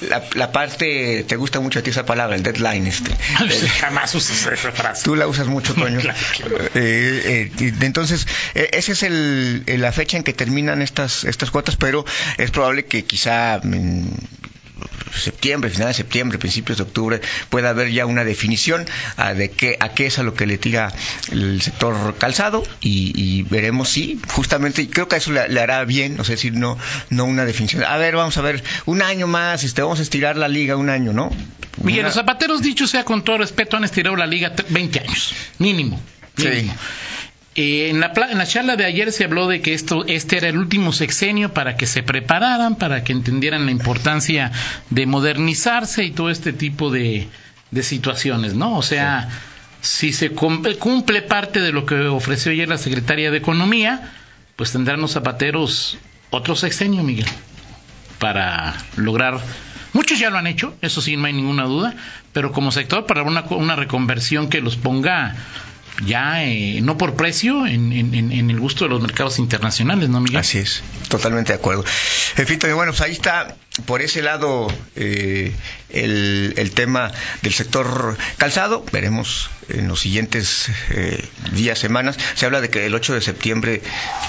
la, 0.01 0.23
la 0.33 0.51
parte 0.51 1.23
te 1.27 1.35
gusta 1.35 1.59
mucho 1.59 1.79
a 1.79 1.81
ti 1.81 1.89
esa 1.89 2.05
palabra, 2.05 2.35
el 2.35 2.43
deadline 2.43 2.87
este. 2.87 3.11
Jamás 3.79 4.13
usas 4.15 4.45
esa 4.51 4.71
frase. 4.71 5.03
Tú 5.03 5.15
la 5.15 5.27
usas 5.27 5.47
mucho, 5.47 5.73
Toño. 5.73 5.99
Claro, 6.37 6.57
Eh, 6.75 7.51
eh, 7.59 7.73
entonces, 7.81 8.27
eh, 8.55 8.69
esa 8.73 8.91
es 8.93 9.03
el, 9.03 9.63
la 9.67 9.91
fecha 9.91 10.17
en 10.17 10.23
que 10.23 10.33
terminan 10.33 10.81
estas, 10.81 11.23
estas 11.23 11.51
cuotas, 11.51 11.75
pero 11.75 12.05
es 12.37 12.51
probable 12.51 12.85
que 12.85 13.03
quizá 13.05 13.59
septiembre, 15.15 15.69
final 15.69 15.89
de 15.89 15.93
septiembre, 15.93 16.37
principios 16.37 16.77
de 16.77 16.83
octubre, 16.83 17.21
pueda 17.49 17.69
haber 17.69 17.91
ya 17.91 18.05
una 18.05 18.23
definición 18.23 18.85
ah, 19.17 19.33
de 19.33 19.51
qué, 19.51 19.77
a 19.79 19.89
qué 19.89 20.07
es 20.07 20.19
a 20.19 20.23
lo 20.23 20.33
que 20.33 20.45
le 20.45 20.57
tira 20.57 20.91
el 21.31 21.61
sector 21.61 22.15
calzado 22.17 22.63
y, 22.79 23.11
y 23.15 23.43
veremos 23.43 23.89
si 23.89 24.19
justamente, 24.29 24.89
creo 24.89 25.07
que 25.07 25.17
eso 25.17 25.31
le, 25.31 25.47
le 25.49 25.59
hará 25.59 25.83
bien, 25.85 26.19
o 26.19 26.23
sea, 26.23 26.35
decir, 26.35 26.53
no, 26.53 26.77
no 27.09 27.25
una 27.25 27.45
definición. 27.45 27.83
A 27.83 27.97
ver, 27.97 28.15
vamos 28.15 28.37
a 28.37 28.41
ver, 28.41 28.63
un 28.85 29.01
año 29.01 29.27
más, 29.27 29.63
este, 29.63 29.81
vamos 29.81 29.99
a 29.99 30.01
estirar 30.03 30.37
la 30.37 30.47
liga 30.47 30.75
un 30.77 30.89
año, 30.89 31.13
¿no? 31.13 31.29
Miguel, 31.83 31.99
Una- 32.01 32.07
los 32.09 32.15
zapateros, 32.15 32.61
dicho 32.61 32.87
sea 32.87 33.03
con 33.03 33.23
todo 33.23 33.37
respeto, 33.39 33.77
han 33.77 33.83
estirado 33.83 34.15
la 34.15 34.27
liga 34.27 34.55
tre- 34.55 34.65
20 34.69 34.99
años, 34.99 35.33
mínimo. 35.57 35.99
Sí. 36.37 36.71
Eh, 37.55 37.89
en, 37.89 37.99
la, 37.99 38.13
en 38.29 38.37
la 38.37 38.45
charla 38.47 38.77
de 38.77 38.85
ayer 38.85 39.11
se 39.11 39.25
habló 39.25 39.47
de 39.47 39.61
que 39.61 39.73
esto, 39.73 40.05
este 40.07 40.37
era 40.37 40.47
el 40.47 40.57
último 40.57 40.93
sexenio 40.93 41.53
para 41.53 41.75
que 41.75 41.85
se 41.85 42.01
prepararan, 42.01 42.75
para 42.77 43.03
que 43.03 43.11
entendieran 43.11 43.65
la 43.65 43.71
importancia 43.71 44.51
de 44.89 45.05
modernizarse 45.05 46.05
y 46.05 46.11
todo 46.11 46.29
este 46.29 46.53
tipo 46.53 46.91
de, 46.91 47.27
situaciones, 47.81 48.53
¿no? 48.53 48.77
O 48.77 48.81
sea, 48.81 49.27
si 49.81 50.13
se 50.13 50.31
cum- 50.31 50.63
cumple 50.79 51.21
parte 51.23 51.59
de 51.59 51.73
lo 51.73 51.85
que 51.85 51.95
ofreció 52.07 52.53
ayer 52.53 52.69
la 52.69 52.77
secretaria 52.77 53.31
de 53.31 53.37
Economía, 53.39 54.11
pues 54.55 54.71
tendrán 54.71 55.01
los 55.01 55.11
zapateros 55.11 55.97
otro 56.29 56.55
sexenio, 56.55 57.03
Miguel 57.03 57.27
para 58.17 58.75
lograr. 58.97 59.39
Muchos 59.93 60.19
ya 60.19 60.29
lo 60.29 60.37
han 60.37 60.45
hecho, 60.47 60.75
eso 60.81 61.01
sí, 61.01 61.17
no 61.17 61.25
hay 61.25 61.33
ninguna 61.33 61.63
duda, 61.63 61.95
pero 62.33 62.51
como 62.51 62.71
sector 62.71 63.07
para 63.07 63.23
una 63.23 63.75
reconversión 63.75 64.47
que 64.47 64.61
los 64.61 64.77
ponga 64.77 65.35
ya, 66.05 66.43
eh, 66.43 66.79
no 66.81 66.97
por 66.97 67.15
precio, 67.15 67.65
en, 67.67 67.91
en- 67.93 68.13
en- 68.15 68.31
el 68.49 68.59
gusto 68.59 68.85
de 68.85 68.89
los 68.89 69.01
mercados 69.01 69.39
internacionales, 69.39 70.09
¿no, 70.09 70.19
Miguel? 70.21 70.39
Así 70.39 70.57
es, 70.57 70.83
totalmente 71.09 71.53
de 71.53 71.59
acuerdo. 71.59 71.83
En 72.37 72.47
fin, 72.47 72.59
bueno, 72.73 72.91
pues 72.91 73.01
ahí 73.01 73.11
está, 73.11 73.55
por 73.85 74.01
ese 74.01 74.21
lado, 74.21 74.67
eh, 74.95 75.53
el, 75.89 76.53
el 76.57 76.71
tema 76.71 77.11
del 77.41 77.53
sector 77.53 78.17
calzado. 78.37 78.85
Veremos 78.91 79.49
en 79.69 79.87
los 79.87 80.01
siguientes 80.01 80.69
eh, 80.89 81.23
días, 81.53 81.79
semanas. 81.79 82.17
Se 82.35 82.45
habla 82.45 82.59
de 82.59 82.69
que 82.69 82.85
el 82.85 82.93
8 82.93 83.13
de 83.13 83.21
septiembre, 83.21 83.81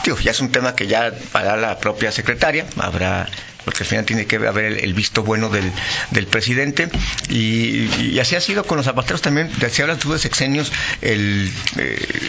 digo, 0.04 0.18
ya 0.20 0.30
es 0.30 0.40
un 0.40 0.52
tema 0.52 0.76
que 0.76 0.86
ya 0.86 1.12
para 1.32 1.56
la 1.56 1.78
propia 1.80 2.12
secretaria 2.12 2.66
habrá 2.76 3.28
porque 3.64 3.84
al 3.84 3.88
final 3.88 4.04
tiene 4.04 4.26
que 4.26 4.36
haber 4.36 4.64
el, 4.64 4.78
el 4.80 4.92
visto 4.92 5.22
bueno 5.22 5.48
del, 5.48 5.70
del 6.10 6.26
presidente 6.26 6.88
y, 7.28 7.84
y 8.02 8.18
así 8.18 8.34
ha 8.34 8.40
sido 8.40 8.64
con 8.64 8.76
los 8.76 8.86
zapateros 8.86 9.22
también 9.22 9.52
si 9.70 9.82
hablas 9.82 9.98
tú 10.00 10.12
de 10.12 10.18
sexenios 10.18 10.72
el 11.00 11.48
eh, 11.78 12.28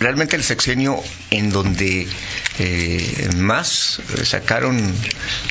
realmente 0.00 0.36
el 0.36 0.44
sexenio 0.44 1.02
en 1.30 1.50
donde 1.50 2.06
eh, 2.58 3.30
más 3.36 4.00
sacaron 4.24 4.94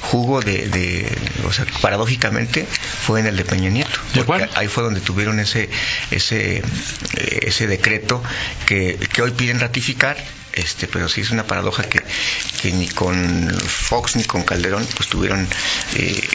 jugo 0.01 0.41
de, 0.41 0.67
de- 0.69 1.17
o 1.45 1.53
sea, 1.53 1.65
paradójicamente 1.81 2.65
fue 2.65 3.19
en 3.19 3.27
el 3.27 3.37
de 3.37 3.45
Peña 3.45 3.69
Nieto. 3.69 3.99
¿De 4.13 4.23
Porque 4.23 4.49
ahí 4.55 4.67
fue 4.67 4.83
donde 4.83 5.01
tuvieron 5.01 5.39
ese 5.39 5.69
ese 6.11 6.57
eh, 6.57 7.39
ese 7.43 7.67
decreto 7.67 8.21
que, 8.65 8.97
que 9.13 9.21
hoy 9.21 9.31
piden 9.31 9.59
ratificar. 9.59 10.17
Este, 10.53 10.87
pero 10.87 11.07
sí 11.07 11.21
es 11.21 11.29
una 11.29 11.45
paradoja 11.45 11.83
que, 11.83 12.01
que 12.63 12.71
ni 12.71 12.87
con 12.87 13.47
Fox 13.67 14.15
ni 14.15 14.23
con 14.23 14.41
Calderón 14.41 14.83
pues 14.95 15.07
tuvieron 15.07 15.47
eh, 15.95 16.27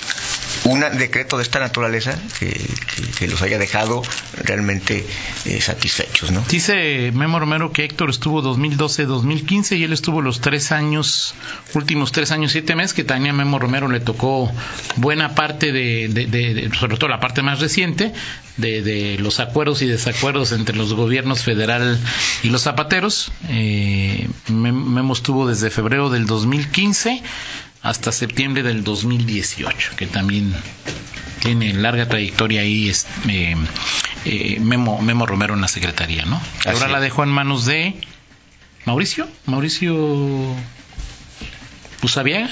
un 0.65 0.81
decreto 0.99 1.37
de 1.37 1.43
esta 1.43 1.59
naturaleza 1.61 2.19
que, 2.39 3.27
los 3.27 3.41
haya 3.43 3.57
dejado 3.59 4.03
realmente 4.45 5.07
eh, 5.45 5.61
satisfechos, 5.61 6.33
¿no? 6.33 6.43
Dice 6.49 7.13
Memo 7.15 7.39
Romero 7.39 7.73
que 7.73 7.85
Héctor 7.85 8.11
estuvo 8.11 8.43
2012-2015 8.43 9.79
y 9.79 9.85
él 9.85 9.93
estuvo 9.93 10.21
los 10.23 10.41
tres 10.41 10.73
años, 10.73 11.35
últimos 11.75 12.11
tres 12.13 12.33
años, 12.33 12.53
siete 12.53 12.75
meses, 12.75 12.95
que 12.95 13.05
también 13.05 13.35
a 13.35 13.39
Memo 13.39 13.59
Romero 13.61 13.89
le 13.89 14.01
tocó 14.01 14.51
buena 14.97 15.35
parte 15.37 15.73
de, 15.73 16.09
de- 16.09 16.27
de- 16.27 16.55
de- 16.55 16.71
sobre 16.77 16.97
todo 16.97 17.09
la 17.09 17.21
parte 17.21 17.43
más 17.43 17.61
reciente, 17.61 18.13
de, 18.57 19.17
los 19.21 19.41
acuerdos 19.41 19.83
y 19.83 19.87
desacuerdos 19.87 20.53
entre 20.53 20.77
los 20.77 20.93
gobiernos 20.95 21.43
federal 21.43 21.99
y 22.43 22.49
los 22.51 22.63
zapateros. 22.63 23.33
Eh, 23.49 24.29
Mem- 24.49 24.85
Memo 24.85 25.13
estuvo 25.15 25.47
desde 25.49 25.71
febrero 25.71 26.11
del 26.11 26.27
2015 26.27 27.23
hasta 27.83 28.13
septiembre 28.13 28.63
del 28.63 28.85
2018, 28.85 29.97
que 29.97 30.07
también 30.07 30.55
tiene 31.41 31.73
larga 31.73 32.09
trayectoria 32.09 32.61
ahí 32.61 32.89
es, 32.89 33.07
eh, 33.29 33.57
eh, 34.25 34.61
Memo, 34.61 35.03
Memo 35.03 35.27
Romero 35.27 35.55
en 35.55 35.61
la 35.61 35.69
Secretaría, 35.69 36.25
¿no? 36.25 36.41
Así 36.61 36.69
Ahora 36.69 36.89
la 36.89 37.01
dejó 37.01 37.25
en 37.25 37.31
manos 37.31 37.67
de 37.67 37.95
Mauricio, 38.85 39.29
Mauricio 39.47 40.55
Usabiaga, 42.03 42.49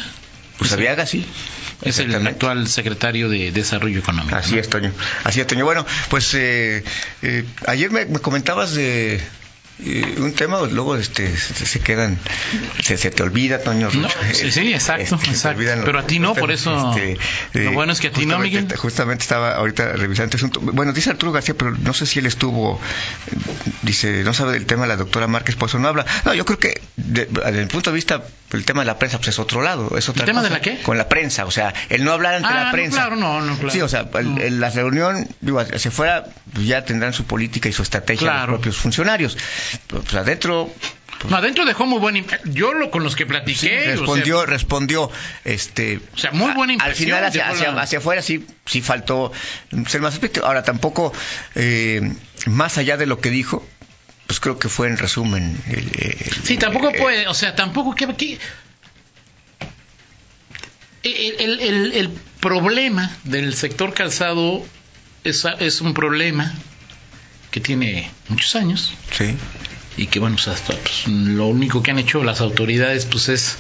Aviaga, 0.72 1.06
sí. 1.06 1.24
es 1.82 1.98
el 1.98 2.14
actual 2.14 2.68
secretario 2.68 3.28
de 3.28 3.50
Desarrollo 3.50 3.98
Económico. 3.98 4.36
Así 4.36 4.54
¿no? 4.54 4.60
es, 4.60 4.68
Toño. 4.68 4.92
Así 5.24 5.40
es, 5.40 5.46
Toño. 5.46 5.64
Bueno, 5.64 5.86
pues 6.08 6.34
eh, 6.34 6.84
eh, 7.22 7.44
ayer 7.66 7.90
me, 7.90 8.04
me 8.06 8.18
comentabas 8.18 8.74
de 8.74 9.20
eh, 9.84 10.16
un 10.18 10.32
tema, 10.34 10.60
luego 10.70 10.96
este, 10.96 11.36
se, 11.36 11.66
se 11.66 11.80
quedan, 11.80 12.18
se, 12.82 12.96
se 12.96 13.10
te 13.10 13.22
olvida, 13.22 13.60
Toño. 13.62 13.88
No, 13.92 14.08
sí, 14.32 14.50
sí, 14.52 14.72
exacto, 14.72 15.18
se 15.18 15.24
te 15.24 15.30
exacto. 15.30 15.62
los- 15.62 15.84
Pero 15.84 15.98
a 15.98 16.06
ti 16.06 16.18
no, 16.18 16.34
por 16.34 16.50
eso- 16.50 16.94
lo 17.54 17.72
bueno 17.72 17.92
es 17.92 18.00
que 18.00 18.08
a 18.08 18.12
ti 18.12 18.26
no, 18.26 18.38
Miguel. 18.38 18.68
Justamente 18.76 19.22
estaba 19.22 19.54
ahorita 19.56 19.92
revisando 19.92 20.26
este 20.26 20.36
asunto. 20.36 20.60
Bueno, 20.60 20.92
dice 20.92 21.10
Arturo 21.10 21.32
García, 21.32 21.54
pero 21.56 21.70
no 21.72 21.92
sé 21.94 22.06
si 22.06 22.18
él 22.18 22.26
estuvo, 22.26 22.80
eh, 23.26 23.36
dice, 23.82 24.22
no 24.24 24.32
sabe 24.34 24.52
del 24.52 24.66
tema 24.66 24.86
la 24.86 24.96
doctora 24.96 25.26
Márquez, 25.26 25.56
por 25.56 25.68
eso 25.68 25.78
no 25.78 25.88
habla. 25.88 26.04
No, 26.24 26.34
yo 26.34 26.44
creo 26.44 26.58
que 26.58 26.80
de- 27.06 27.26
desde 27.26 27.62
el 27.62 27.68
punto 27.68 27.90
de 27.90 27.94
vista, 27.94 28.22
el 28.52 28.64
tema 28.64 28.80
de 28.82 28.86
la 28.86 28.98
prensa, 28.98 29.18
pues 29.18 29.28
es 29.28 29.38
otro 29.38 29.62
lado. 29.62 29.96
Es 29.96 30.08
otra 30.08 30.22
¿El 30.22 30.26
tema 30.26 30.40
cosa. 30.40 30.48
de 30.52 30.54
la 30.56 30.60
qué? 30.60 30.82
Con 30.82 30.98
la 30.98 31.08
prensa, 31.08 31.44
o 31.46 31.50
sea, 31.50 31.72
el 31.88 32.04
no 32.04 32.12
hablar 32.12 32.34
ante 32.34 32.48
Ah, 32.48 32.54
la 32.54 32.64
no, 32.66 32.72
prensa. 32.72 32.96
claro, 32.98 33.16
no, 33.16 33.40
no, 33.40 33.54
claro. 33.56 33.70
Sí, 33.70 33.80
o 33.80 33.88
sea, 33.88 34.08
el- 34.18 34.34
No. 34.34 34.40
el- 34.40 34.60
la 34.60 34.70
reunión, 34.70 35.26
digo, 35.40 35.60
hacia 35.60 35.88
afuera, 35.90 36.24
pues 36.52 36.66
ya 36.66 36.84
tendrán 36.84 37.12
su 37.12 37.24
política 37.24 37.68
y 37.68 37.72
su 37.72 37.82
estrategia 37.82 38.26
Claro. 38.28 38.52
los 38.52 38.58
propios 38.60 38.76
funcionarios. 38.76 39.36
Pues 39.88 40.14
adentro 40.14 40.72
No, 41.28 41.36
adentro 41.36 41.66
dejó 41.66 41.84
muy 41.84 41.98
buen 41.98 42.24
Yo 42.46 42.72
lo 42.72 42.90
con 42.90 43.02
los 43.04 43.14
que 43.14 43.26
platiqué. 43.26 43.80
o 43.80 43.82
sea, 43.82 43.90
respondió, 43.96 44.46
respondió, 44.46 45.10
este, 45.44 46.00
O 46.14 46.18
sea, 46.18 46.30
muy 46.32 46.50
buena 46.54 46.72
a- 46.72 46.76
Al 46.76 46.90
impresión, 46.92 47.06
final 47.08 47.24
hacia, 47.26 47.48
hacia, 47.50 47.72
la- 47.72 47.82
hacia 47.82 47.98
afuera 47.98 48.22
sí, 48.22 48.46
sí 48.64 48.80
faltó 48.80 49.30
ser 49.86 50.00
más 50.00 50.14
aspecto. 50.14 50.46
Ahora 50.46 50.62
tampoco, 50.62 51.12
eh, 51.56 52.10
más 52.46 52.78
allá 52.78 52.96
de 52.96 53.04
lo 53.04 53.20
que 53.20 53.28
dijo, 53.28 53.66
pues 54.30 54.38
creo 54.38 54.60
que 54.60 54.68
fue 54.68 54.86
en 54.86 54.96
resumen. 54.96 55.60
el- 55.66 55.90
el- 55.98 56.16
Sí, 56.44 56.56
tampoco 56.56 56.90
eh, 56.90 56.98
puede, 57.00 57.26
o 57.26 57.34
sea, 57.34 57.56
tampoco 57.56 57.96
que... 57.96 58.04
el, 61.02 61.34
el- 61.40 61.60
el- 61.60 61.92
el 61.94 62.08
problema 62.38 63.10
del 63.24 63.56
sector 63.56 63.92
calzado 63.92 64.64
es, 65.24 65.44
es 65.58 65.80
un 65.80 65.94
problema 65.94 66.54
que 67.50 67.58
tiene 67.58 68.08
muchos 68.28 68.54
años 68.54 68.92
Sí. 69.10 69.34
y 69.96 70.06
que 70.06 70.20
bueno, 70.20 70.36
pues, 70.36 70.46
hasta, 70.46 70.74
pues, 70.76 71.08
lo 71.08 71.48
único 71.48 71.82
que 71.82 71.90
han 71.90 71.98
hecho 71.98 72.22
las 72.22 72.40
autoridades 72.40 73.06
pues 73.06 73.28
es 73.28 73.56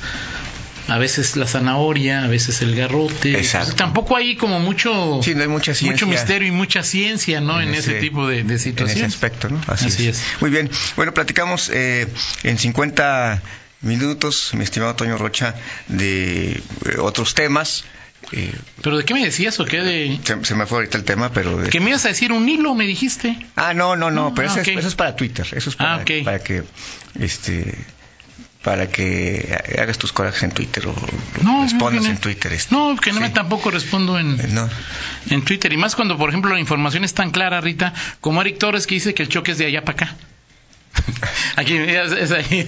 a 0.90 0.98
veces 0.98 1.36
la 1.36 1.46
zanahoria, 1.46 2.24
a 2.24 2.28
veces 2.28 2.60
el 2.62 2.74
garrote. 2.74 3.36
Exacto. 3.38 3.74
Tampoco 3.76 4.16
hay 4.16 4.36
como 4.36 4.58
mucho 4.60 5.20
Sí, 5.22 5.34
no 5.34 5.42
hay 5.42 5.48
mucha 5.48 5.72
ciencia. 5.74 5.92
mucho 5.92 6.06
misterio 6.06 6.48
y 6.48 6.50
mucha 6.50 6.82
ciencia, 6.82 7.40
¿no? 7.40 7.60
En, 7.60 7.72
ese, 7.74 7.94
tipo 7.94 8.26
de, 8.28 8.36
de 8.36 8.40
En 8.42 8.50
ese 8.50 8.64
situaciones. 8.70 9.14
aspecto, 9.14 9.48
¿no? 9.48 9.60
Así, 9.68 9.86
Así 9.86 10.08
es. 10.08 10.18
es. 10.18 10.24
Muy 10.40 10.50
bien. 10.50 10.68
Bueno, 10.96 11.14
platicamos 11.14 11.70
eh, 11.72 12.06
en 12.42 12.58
50 12.58 13.40
minutos, 13.82 14.50
mi 14.54 14.64
estimado 14.64 14.94
Toño 14.96 15.16
Rocha, 15.16 15.54
de 15.88 16.52
eh, 16.52 16.60
otros 16.98 17.34
temas. 17.34 17.84
Eh, 18.32 18.52
Pero 18.82 18.98
¿de 18.98 19.04
qué 19.04 19.14
me 19.14 19.24
decías 19.24 19.58
o 19.60 19.64
qué 19.64 19.80
de 19.80 20.18
se, 20.22 20.44
se 20.44 20.54
me 20.54 20.66
fue 20.66 20.78
ahorita 20.78 20.98
el 20.98 21.04
tema, 21.04 21.32
pero... 21.32 21.56
de- 21.56 21.70
que 21.70 21.80
me 21.80 21.88
ibas 21.90 22.04
a 22.04 22.08
decir 22.08 22.32
un 22.32 22.48
hilo, 22.48 22.74
me 22.74 22.84
dijiste? 22.86 23.38
Ah, 23.56 23.72
no, 23.74 23.96
no, 23.96 24.10
no, 24.10 24.28
No, 24.28 24.34
pero 24.34 24.48
ah, 24.50 24.52
eso, 24.52 24.60
es, 24.60 24.76
eso 24.78 24.88
es 24.88 24.94
para 24.94 25.16
Twitter. 25.16 25.46
Eso 25.52 25.70
es 25.70 25.76
para, 25.76 25.94
Ah, 25.94 25.98
ok. 26.02 26.10
para 26.24 26.38
que... 26.40 26.62
este 27.18 27.74
para 28.62 28.88
que 28.90 29.56
hagas 29.78 29.96
tus 29.98 30.12
corajes 30.12 30.42
en 30.42 30.50
Twitter 30.52 30.86
o 30.86 30.94
No, 31.42 31.62
respondas 31.64 32.04
no, 32.04 32.10
en 32.10 32.18
Twitter. 32.18 32.52
este. 32.52 32.74
No, 32.74 32.94
que 32.96 33.10
no 33.10 33.16
Sí. 33.16 33.22
me 33.22 33.30
tampoco 33.30 33.70
respondo 33.70 34.18
en, 34.18 34.38
Eh, 34.38 34.48
No. 34.50 34.68
en 35.30 35.42
Twitter. 35.42 35.72
Y 35.72 35.76
más 35.78 35.96
cuando, 35.96 36.18
por 36.18 36.28
ejemplo, 36.28 36.52
la 36.52 36.60
información 36.60 37.04
es 37.04 37.14
tan 37.14 37.30
clara, 37.30 37.60
Rita, 37.60 37.94
como 38.20 38.40
Eric 38.42 38.58
Torres 38.58 38.86
que 38.86 38.96
dice 38.96 39.14
que 39.14 39.22
el 39.22 39.28
choque 39.30 39.52
es 39.52 39.58
de 39.58 39.66
allá 39.66 39.82
para 39.84 40.04
acá. 40.04 40.16
Aquí, 41.56 41.76
es- 41.76 42.12
es 42.12 42.32
ahí. 42.32 42.66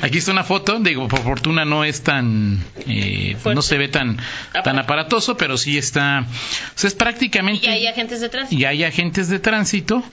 aquí 0.00 0.18
está 0.18 0.30
una 0.32 0.44
foto, 0.44 0.78
digo, 0.78 1.08
por 1.08 1.22
fortuna 1.22 1.64
no 1.64 1.82
es 1.84 2.02
tan, 2.02 2.62
eh, 2.86 3.36
no 3.44 3.62
se 3.62 3.76
ve 3.78 3.88
tan, 3.88 4.16
tan 4.64 4.78
aparatoso, 4.78 5.36
pero 5.36 5.56
sí 5.58 5.76
está, 5.76 6.20
o 6.20 6.78
sea, 6.78 6.88
es 6.88 6.94
prácticamente, 6.94 7.66
Y 7.66 7.70
hay 7.70 7.86
agentes 7.88 8.20
de 8.20 8.28
tránsito. 8.28 8.60
y 8.60 8.64
hay 8.64 8.84
agentes 8.84 9.28
de 9.28 9.40
tránsito, 9.40 10.04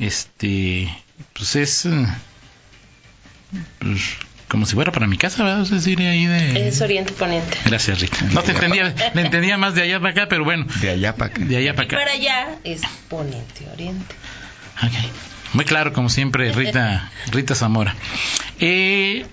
este, 0.00 0.92
pues 1.32 1.54
es, 1.56 1.86
eh, 1.86 2.06
pues, 3.78 4.00
como 4.50 4.66
si 4.66 4.74
fuera 4.74 4.90
para 4.92 5.06
mi 5.06 5.16
casa, 5.16 5.44
¿verdad? 5.44 5.62
Es 5.62 5.70
decir, 5.70 5.98
ahí 6.00 6.26
de... 6.26 6.68
Es 6.68 6.80
Oriente 6.82 7.12
Poniente. 7.12 7.56
Gracias, 7.64 8.00
Rita. 8.00 8.18
No 8.32 8.42
te 8.42 8.52
entendía, 8.52 8.94
le 9.14 9.20
entendía 9.22 9.56
más 9.56 9.74
de 9.74 9.82
allá 9.82 10.00
para 10.00 10.10
acá, 10.10 10.26
pero 10.28 10.44
bueno, 10.44 10.66
De 10.80 10.90
allá 10.90 11.14
para 11.16 11.30
acá. 11.32 11.44
de 11.44 11.56
allá 11.56 11.74
para 11.74 11.84
Y 11.84 11.86
acá. 11.86 11.96
para 11.98 12.12
allá 12.12 12.48
es 12.64 12.82
Poniente 13.08 13.66
Oriente. 13.72 14.14
Ok. 14.82 14.92
Muy 15.52 15.64
claro, 15.64 15.92
como 15.92 16.08
siempre, 16.08 16.52
Rita, 16.52 17.10
Rita 17.32 17.54
Zamora. 17.54 17.94
Eh, 18.58 19.24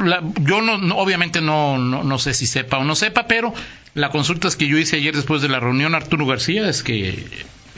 la- 0.00 0.22
yo 0.40 0.60
no, 0.60 0.78
no- 0.78 0.96
obviamente 0.98 1.40
no, 1.40 1.78
no, 1.78 2.04
no 2.04 2.18
sé 2.18 2.34
si 2.34 2.46
sepa 2.46 2.78
o 2.78 2.84
no 2.84 2.94
sepa, 2.94 3.26
pero 3.26 3.54
la 3.94 4.10
consulta 4.10 4.48
que 4.56 4.66
yo 4.68 4.76
hice 4.78 4.96
ayer 4.96 5.14
después 5.16 5.40
de 5.42 5.48
la 5.48 5.58
reunión 5.60 5.94
Arturo 5.94 6.26
García 6.26 6.68
es 6.68 6.82
que 6.82 7.24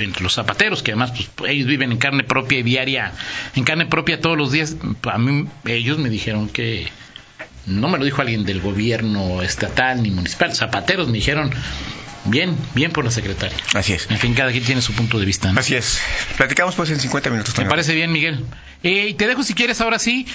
entre 0.03 0.23
los 0.23 0.35
zapateros, 0.35 0.83
que 0.83 0.93
además 0.93 1.13
pues, 1.35 1.53
ellos 1.53 1.67
viven 1.67 1.93
en 1.93 1.99
carne 1.99 2.25
propia 2.25 2.59
y 2.59 2.63
diaria, 2.63 3.13
en 3.55 3.65
carne 3.65 3.87
propia 3.87 4.21
todos 4.21 4.37
los 4.37 4.53
días, 4.53 4.77
a 5.11 5.19
mí 5.19 5.47
ellos 5.67 5.99
me 5.99 6.09
dijeron 6.09 6.49
que 6.49 6.89
no 7.67 7.89
me 7.89 7.99
lo 7.99 8.05
dijo 8.05 8.23
alguien 8.23 8.45
del 8.45 8.61
gobierno 8.61 9.43
estatal 9.43 10.03
ni 10.03 10.11
municipal, 10.11 10.55
zapateros 10.55 11.09
me 11.09 11.15
dijeron 11.15 11.51
bien, 12.25 12.57
bien 12.75 12.91
por 12.91 13.05
la 13.05 13.11
secretaria. 13.11 13.57
Así 13.75 13.93
es. 13.93 14.11
En 14.11 14.19
fin, 14.19 14.35
cada 14.35 14.51
quien 14.51 14.65
tiene 14.65 14.83
su 14.83 14.93
punto 14.93 15.19
de 15.19 15.27
vista. 15.27 15.53
¿no? 15.53 15.61
Así 15.61 15.75
es. 15.75 16.01
Platicamos 16.37 16.75
pues 16.75 16.91
en 16.91 17.01
50 17.01 17.31
minutos. 17.31 17.55
Me 17.55 17.57
Toño. 17.57 17.69
parece 17.69 17.95
bien, 17.95 18.13
Miguel. 18.13 18.45
Eh, 18.83 19.09
y 19.11 19.15
te 19.15 19.27
dejo 19.27 19.43
si 19.43 19.55
quieres 19.55 19.81
ahora 19.81 19.99
sí 19.99 20.27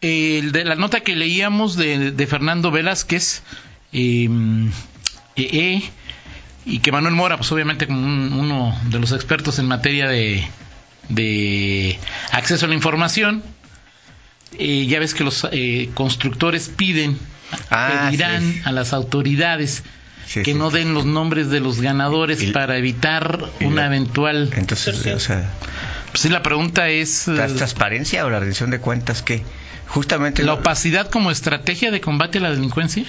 eh, 0.00 0.38
el 0.38 0.52
de 0.52 0.64
la 0.64 0.76
nota 0.76 1.00
que 1.00 1.16
leíamos 1.16 1.76
de, 1.76 2.12
de 2.12 2.26
Fernando 2.26 2.70
Velázquez 2.70 3.42
eh, 3.92 4.28
eh, 5.36 5.48
eh, 5.52 5.82
y 6.68 6.78
que 6.80 6.92
Manuel 6.92 7.14
Mora, 7.14 7.36
pues 7.36 7.50
obviamente 7.52 7.86
como 7.86 8.00
un- 8.00 8.32
uno 8.32 8.78
de 8.90 8.98
los 8.98 9.12
expertos 9.12 9.58
en 9.58 9.66
materia 9.66 10.08
de, 10.08 10.46
de 11.08 11.98
acceso 12.32 12.66
a 12.66 12.68
la 12.68 12.74
información, 12.74 13.42
eh, 14.58 14.86
ya 14.86 14.98
ves 14.98 15.14
que 15.14 15.24
los 15.24 15.46
eh, 15.52 15.90
constructores 15.94 16.68
piden, 16.68 17.18
Ah, 17.70 18.08
pedirán 18.10 18.42
sí. 18.42 18.60
a 18.64 18.72
las 18.72 18.92
autoridades 18.92 19.82
Sí, 20.26 20.42
que 20.42 20.52
sí. 20.52 20.58
no 20.58 20.68
den 20.70 20.92
los 20.92 21.06
nombres 21.06 21.48
de 21.48 21.60
los 21.60 21.80
ganadores 21.80 22.44
para 22.52 22.76
evitar 22.76 23.38
una 23.62 23.80
la- 23.82 23.86
eventual 23.86 24.50
Entonces, 24.54 25.06
o 25.06 25.18
sea, 25.20 25.50
pues 26.10 26.20
sí, 26.20 26.28
la 26.28 26.42
pregunta 26.42 26.88
es 26.90 27.26
eh, 27.28 27.32
¿la 27.32 27.46
transparencia 27.46 28.26
o 28.26 28.30
la 28.30 28.38
rendición 28.40 28.68
de 28.70 28.78
cuentas 28.80 29.22
qué? 29.22 29.42
Justamente 29.86 30.42
la 30.42 30.52
lo- 30.52 30.58
opacidad 30.58 31.08
como 31.08 31.30
estrategia 31.30 31.90
de 31.90 32.02
combate 32.02 32.36
a 32.36 32.40
la 32.42 32.50
delincuencia. 32.50 33.04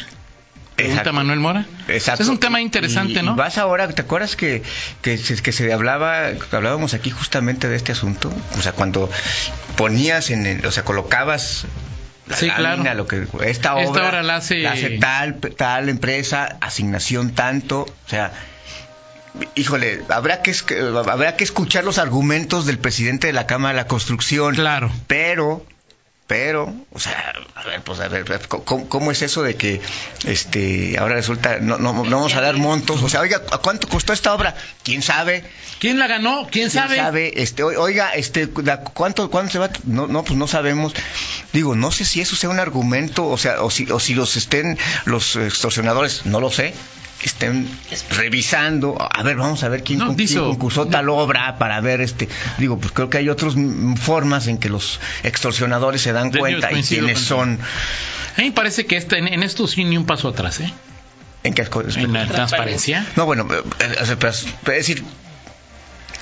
Pregunta 0.79 1.01
Exacto. 1.01 1.13
Manuel 1.13 1.39
Mora. 1.39 1.65
Exacto. 1.88 2.24
Es 2.24 2.29
un 2.29 2.39
tema 2.39 2.62
interesante, 2.62 3.19
Y- 3.19 3.24
¿no? 3.24 3.33
Y 3.33 3.36
vas 3.36 3.57
ahora, 3.57 3.88
¿te 3.88 4.01
acuerdas 4.01 4.36
que, 4.36 4.63
que, 5.01 5.17
se- 5.17 5.41
que 5.41 5.51
se 5.51 5.71
hablaba, 5.71 6.27
hablábamos 6.51 6.93
aquí 6.93 7.09
justamente 7.09 7.67
de 7.69 7.75
este 7.75 7.91
asunto? 7.91 8.31
O 8.57 8.62
sea, 8.62 8.71
cuando 8.74 9.09
ponías 9.75 10.29
en 10.29 10.45
el, 10.45 10.65
o 10.65 10.71
sea, 10.71 10.83
colocabas 10.83 11.65
la 12.27 12.36
Sí, 12.38 12.48
lámina, 12.48 12.81
claro. 12.91 12.98
lo 12.98 13.07
que 13.07 13.27
esta 13.50 13.74
obra, 13.74 13.83
Esta 13.86 14.07
obra 14.07 14.24
la 14.24 14.36
hace- 14.36 14.98
tal 15.00 15.39
tal 15.57 15.89
empresa, 15.89 16.57
asignación 16.62 17.31
tanto, 17.31 17.81
o 17.81 18.09
sea, 18.09 18.31
híjole, 19.55 20.01
habrá 20.09 20.41
que 20.41 20.53
habrá 21.07 21.36
que 21.36 21.43
escuchar 21.43 21.83
los 21.83 21.98
argumentos 21.98 22.65
del 22.65 22.77
presidente 22.79 23.27
de 23.27 23.33
la 23.33 23.48
Cámara 23.48 23.74
de 23.74 23.81
la 23.81 23.88
Construcción. 23.88 24.55
Claro. 24.55 24.91
Pero, 25.07 25.65
pero, 26.29 26.71
o 26.91 27.00
sea, 27.00 27.33
a 27.55 27.63
ver, 27.63 27.81
pues 27.81 28.00
a 28.01 28.07
ver, 28.07 28.24
¿cómo, 28.48 28.88
cómo 28.88 29.09
es 29.09 29.24
eso 29.24 29.41
de 29.41 29.55
que 29.55 29.81
este 30.25 30.95
ahora 31.00 31.15
resulta 31.15 31.57
no, 31.57 31.79
no, 31.79 31.91
no 31.91 32.03
vamos 32.03 32.36
a 32.36 32.41
dar 32.41 32.55
montos? 32.55 33.01
O 33.01 33.09
sea, 33.09 33.21
oiga, 33.21 33.41
¿a 33.51 33.57
cuánto 33.57 33.88
costó 33.88 34.13
esta 34.13 34.36
obra? 34.36 34.55
¿Quién 34.83 35.01
sabe? 35.01 35.43
¿Quién 35.79 35.98
la 35.98 36.05
ganó? 36.05 36.41
¿Quién, 36.41 36.69
¿Quién 36.69 36.69
sabe? 36.69 36.98
sabe? 36.98 37.41
Este, 37.41 37.63
oiga, 37.63 38.12
este, 38.13 38.48
¿cuánto, 38.48 39.31
cuánto 39.31 39.53
se 39.53 39.57
va? 39.57 39.71
No, 39.86 40.05
no, 40.05 40.24
pues 40.24 40.38
no 40.38 40.48
sabemos. 40.48 40.93
Digo, 41.51 41.75
no 41.75 41.89
sé 41.89 42.05
si 42.05 42.21
eso 42.21 42.36
sea 42.36 42.51
un 42.51 42.59
argumento, 42.59 43.25
o 43.25 43.38
sea, 43.39 43.63
o 43.63 43.71
si, 43.71 43.89
o 43.89 44.00
si 44.00 44.13
los 44.13 44.38
estén 44.38 44.77
los 45.05 45.36
extorsionadores, 45.36 46.27
no 46.27 46.39
lo 46.39 46.51
sé, 46.51 46.75
estén 47.27 47.67
revisando. 48.15 48.97
A 48.99 49.23
ver, 49.23 49.35
vamos 49.38 49.63
a 49.63 49.69
ver 49.69 49.83
quién, 49.83 49.99
No, 49.99 50.07
con- 50.07 50.15
quién 50.15 50.27
dice- 50.27 50.39
concursó 50.39 50.88
tal 50.88 51.10
obra 51.10 51.58
para 51.58 51.82
ver, 51.82 52.01
este, 52.01 52.29
digo, 52.58 52.77
pues 52.79 52.91
creo 52.93 53.10
que 53.10 53.17
hay 53.17 53.29
otras 53.29 53.55
formas 53.99 54.47
en 54.47 54.58
que 54.58 54.69
los 54.69 54.99
extorsionadores 55.23 56.01
se 56.01 56.13
dan 56.13 56.32
De 56.32 56.39
cuenta 56.39 56.71
y 56.71 56.84
quiénes 56.84 57.19
son. 57.19 57.60
A 58.38 58.41
mí 58.41 58.45
me 58.47 58.51
parece 58.51 58.86
que 58.86 58.95
esta, 58.97 59.17
en, 59.17 59.27
en 59.27 59.43
esto 59.43 59.67
sí 59.67 59.84
ni 59.84 59.97
un 59.97 60.05
paso 60.05 60.29
atrás, 60.29 60.60
¿eh? 60.62 60.71
En 61.43 61.53
qué. 61.53 61.65
En 61.95 62.13
la 62.13 62.25
transparencia. 62.27 63.05
No, 63.15 63.25
bueno, 63.25 63.47
eh, 63.53 63.62
eh, 63.79 63.95
o 64.01 64.05
sea, 64.05 64.17
pero 64.19 64.32
es 64.32 64.45
es 64.45 64.63
decir, 64.65 65.03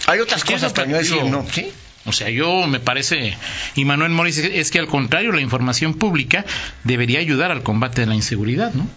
hay 0.07 0.19
otras 0.19 0.43
¿Qué 0.43 0.53
es 0.53 0.61
lo 0.61 0.67
cosas 0.69 0.73
que 0.73 0.75
para 0.81 0.91
no 0.91 0.97
decir, 0.97 1.23
no, 1.25 1.45
sí. 1.51 1.71
O 2.05 2.13
sea, 2.13 2.29
yo 2.29 2.65
me 2.67 2.79
parece, 2.79 3.35
y 3.75 3.83
Manuel 3.83 4.11
Mora 4.11 4.27
dice, 4.27 4.59
es 4.61 4.71
que 4.71 4.79
al 4.79 4.87
contrario, 4.87 5.33
la 5.33 5.41
información 5.41 5.93
pública 5.93 6.45
debería 6.85 7.19
ayudar 7.19 7.51
al 7.51 7.63
combate 7.63 8.01
de 8.01 8.07
la 8.07 8.15
inseguridad, 8.15 8.71
¿no? 8.73 8.87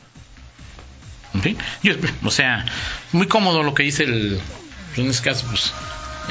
Yo, 1.83 1.95
o 2.25 2.31
sea, 2.31 2.65
muy 3.13 3.27
cómodo 3.27 3.63
lo 3.63 3.75
que 3.75 3.83
dice 3.85 4.05
el, 4.05 4.41
en 4.97 5.09
este 5.11 5.29
caso, 5.31 5.47
pues, 5.49 5.73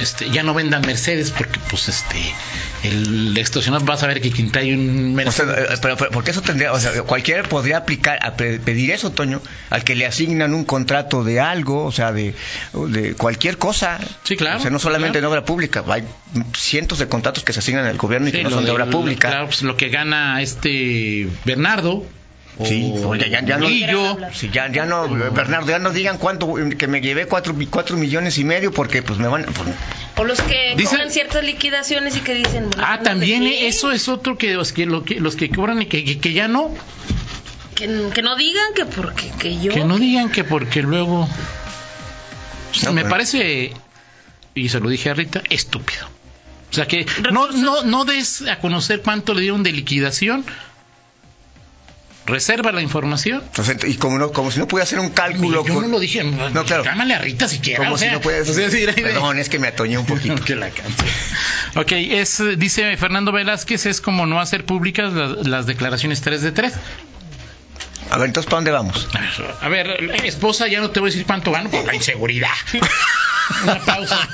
este, 0.02 0.30
ya 0.30 0.44
no 0.44 0.54
vendan 0.54 0.82
Mercedes 0.86 1.32
porque, 1.32 1.60
pues, 1.70 1.90
este, 1.90 2.18
el 2.84 3.38
extorsionador 3.38 3.90
va 3.90 3.96
a 3.96 3.98
saber 3.98 4.22
que 4.22 4.32
quien 4.32 4.50
trae 4.52 4.74
un 4.74 5.18
O 5.28 5.32
sea, 5.32 5.46
Mercedes. 5.46 5.72
eh, 5.72 5.80
pero, 5.82 5.98
pero 5.98 6.12
porque 6.12 6.32
eso 6.32 6.42
tendría, 6.42 6.72
o 6.72 6.80
sea, 6.80 7.02
cualquiera 7.04 7.44
podría 7.44 7.78
aplicar, 7.78 8.20
a 8.22 8.36
pe- 8.36 8.60
pedir 8.60 8.92
eso, 8.92 9.12
Toño, 9.12 9.42
al 9.70 9.84
que 9.84 9.96
le 9.96 10.06
asignan 10.06 10.54
un 10.54 10.64
contrato 10.64 11.24
de 11.24 11.40
algo, 11.42 11.84
o 11.86 11.92
sea, 11.92 12.12
de, 12.14 12.34
de 12.74 13.14
cualquier 13.16 13.58
cosa. 13.58 14.00
Sí, 14.24 14.38
claro, 14.38 14.60
O 14.60 14.62
sea, 14.62 14.70
no 14.72 14.80
solamente 14.80 15.20
claro. 15.20 15.28
en 15.28 15.32
obra 15.40 15.46
pública, 15.46 15.84
hay 15.90 16.04
cientos 16.56 17.00
de 17.00 17.08
contratos 17.10 17.44
que 17.44 17.52
se 17.52 17.60
asignan 17.60 17.86
al 17.86 17.98
gobierno 17.98 18.30
y 18.30 18.32
que 18.32 18.44
no 18.44 18.50
son 18.52 18.60
de 18.60 18.66
de- 18.68 18.72
obra 18.72 18.86
lo- 18.86 18.92
pública. 18.92 19.30
Claro, 19.30 19.46
pues, 19.48 19.64
lo 19.64 19.76
que 19.76 19.90
gana 19.90 20.42
este 20.42 21.28
Bernardo. 21.46 22.06
Sí, 22.66 22.94
o 23.04 23.08
oye, 23.10 23.30
ya, 23.30 23.42
ya 23.46 23.58
no, 23.58 23.68
sí, 24.34 24.50
ya, 24.52 24.70
ya 24.70 24.86
no, 24.86 25.08
Bernardo, 25.32 25.68
ya 25.70 25.80
no 25.80 25.92
digan 25.92 26.18
cuánto, 26.18 26.54
que 26.78 26.88
me 26.88 27.00
llevé 27.00 27.26
cuatro, 27.26 27.56
cuatro 27.70 27.96
millones 27.96 28.38
y 28.38 28.44
medio 28.44 28.72
porque 28.74 29.02
pues 29.02 29.18
me 29.18 29.28
van, 29.30 29.44
pues, 29.46 29.70
O 30.18 30.26
los 30.26 30.42
que 30.42 30.76
cobran 30.84 31.10
ciertas 31.10 31.44
liquidaciones 31.44 32.18
y 32.18 32.20
que 32.20 32.34
dicen. 32.34 32.70
bueno, 32.70 32.84
Ah, 32.86 32.98
¿de 32.98 33.04
también 33.06 33.44
eh, 33.44 33.68
eso 33.68 33.92
es 33.94 34.10
otro 34.10 34.38
que 34.38 34.54
los 34.56 34.74
que, 34.74 34.86
lo 34.86 35.04
que- 35.06 35.22
los 35.22 35.38
que 35.38 35.50
cobran 35.50 35.82
y 35.82 35.86
que, 35.86 36.04
que, 36.04 36.20
que 36.20 36.34
ya 36.34 36.50
no, 36.50 36.74
Que, 37.76 38.10
que 38.14 38.22
no 38.22 38.36
digan 38.36 38.74
que 38.76 38.86
porque 38.86 39.32
que 39.40 39.58
yo. 39.62 39.72
que 39.74 39.86
no 39.86 39.98
digan 39.98 40.30
que 40.30 40.44
porque 40.44 40.82
luego 40.82 41.30
No, 42.84 42.92
me 42.94 43.02
pero- 43.04 43.10
parece 43.12 43.72
y 44.54 44.68
se 44.70 44.80
lo 44.82 44.90
dije 44.90 45.10
a 45.10 45.14
Rita 45.14 45.42
estúpido. 45.50 46.06
O 46.72 46.74
sea 46.74 46.88
que 46.88 47.06
no 47.32 47.50
no 47.52 47.84
no 47.84 48.06
des 48.06 48.42
a 48.44 48.60
conocer 48.60 49.02
cuánto 49.02 49.34
le 49.34 49.42
dieron 49.42 49.64
de 49.64 49.72
liquidación. 49.72 50.44
Reserva 52.26 52.72
la 52.72 52.82
información. 52.82 53.44
sea, 53.54 53.76
y 53.88 53.96
como 53.96 54.20
no, 54.20 54.32
como 54.32 54.52
si 54.52 54.60
no 54.60 54.68
pudiera 54.68 54.84
hacer 54.84 55.00
un 55.00 55.10
cálculo. 55.10 55.66
yo 55.66 55.82
no 55.82 55.88
lo 55.88 56.00
dije. 56.00 56.24
No, 56.24 56.64
claro. 56.64 56.84
Cámale 56.84 57.16
a 57.16 57.20
Rita 57.20 57.48
si 57.48 57.60
quieres. 57.60 57.80
como 57.80 57.96
o 57.96 57.98
si 57.98 58.06
sea, 58.06 58.14
no 58.14 58.22
puedes. 58.22 58.48
o 58.50 58.54
sea, 58.54 58.70
sí, 58.70 58.86
Perdón, 58.96 59.40
es 59.40 59.50
que 59.50 59.58
me 59.60 59.68
atoñé 59.68 59.98
un 59.98 60.06
poquito. 60.06 60.36
Que 60.46 60.56
la. 60.56 60.68
Ok, 61.76 61.92
es, 61.92 62.42
dice 62.58 62.96
Fernando 62.98 63.32
Velázquez, 63.32 63.86
es 63.86 64.02
como 64.02 64.26
no 64.26 64.40
hacer 64.40 64.66
públicas 64.66 65.14
las, 65.14 65.48
las 65.48 65.66
declaraciones 65.66 66.22
3 66.22 66.42
de 66.42 66.52
3. 66.52 66.74
A 68.12 68.18
ver, 68.18 68.28
entonces, 68.28 68.50
¿para 68.50 68.58
dónde 68.58 68.72
vamos? 68.72 69.08
A 69.62 69.70
ver, 69.70 69.88
esposa, 70.24 70.68
ya 70.68 70.82
no 70.82 70.90
te 70.90 71.00
voy 71.00 71.10
a 71.10 71.12
decir 71.12 71.26
cuánto 71.26 71.52
gano 71.52 71.70
por 71.70 71.86
la 71.86 71.94
inseguridad. 71.96 72.50
Una 73.64 73.80
pausa. 73.80 74.28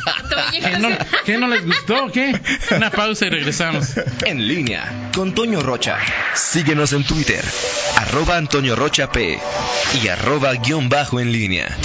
¿Qué 0.52 0.78
no, 0.80 0.90
qué 1.26 1.38
no 1.38 1.48
les 1.48 1.66
gustó 1.66 2.12
qué? 2.12 2.40
Una 2.76 2.90
pausa 2.90 3.26
y 3.26 3.30
regresamos. 3.30 3.94
En 4.26 4.48
línea 4.48 5.10
con 5.14 5.34
Toño 5.34 5.62
Rocha. 5.62 5.98
Síguenos 6.34 6.94
en 6.94 7.04
Twitter, 7.04 7.44
arroba 7.98 8.38
Antonio 8.38 8.76
Rocha 8.76 9.12
P 9.12 9.40
y 10.04 10.08
arroba 10.08 10.54
guion 10.54 10.90
bajo 10.90 11.20
en 11.20 11.32
línea. 11.32 11.76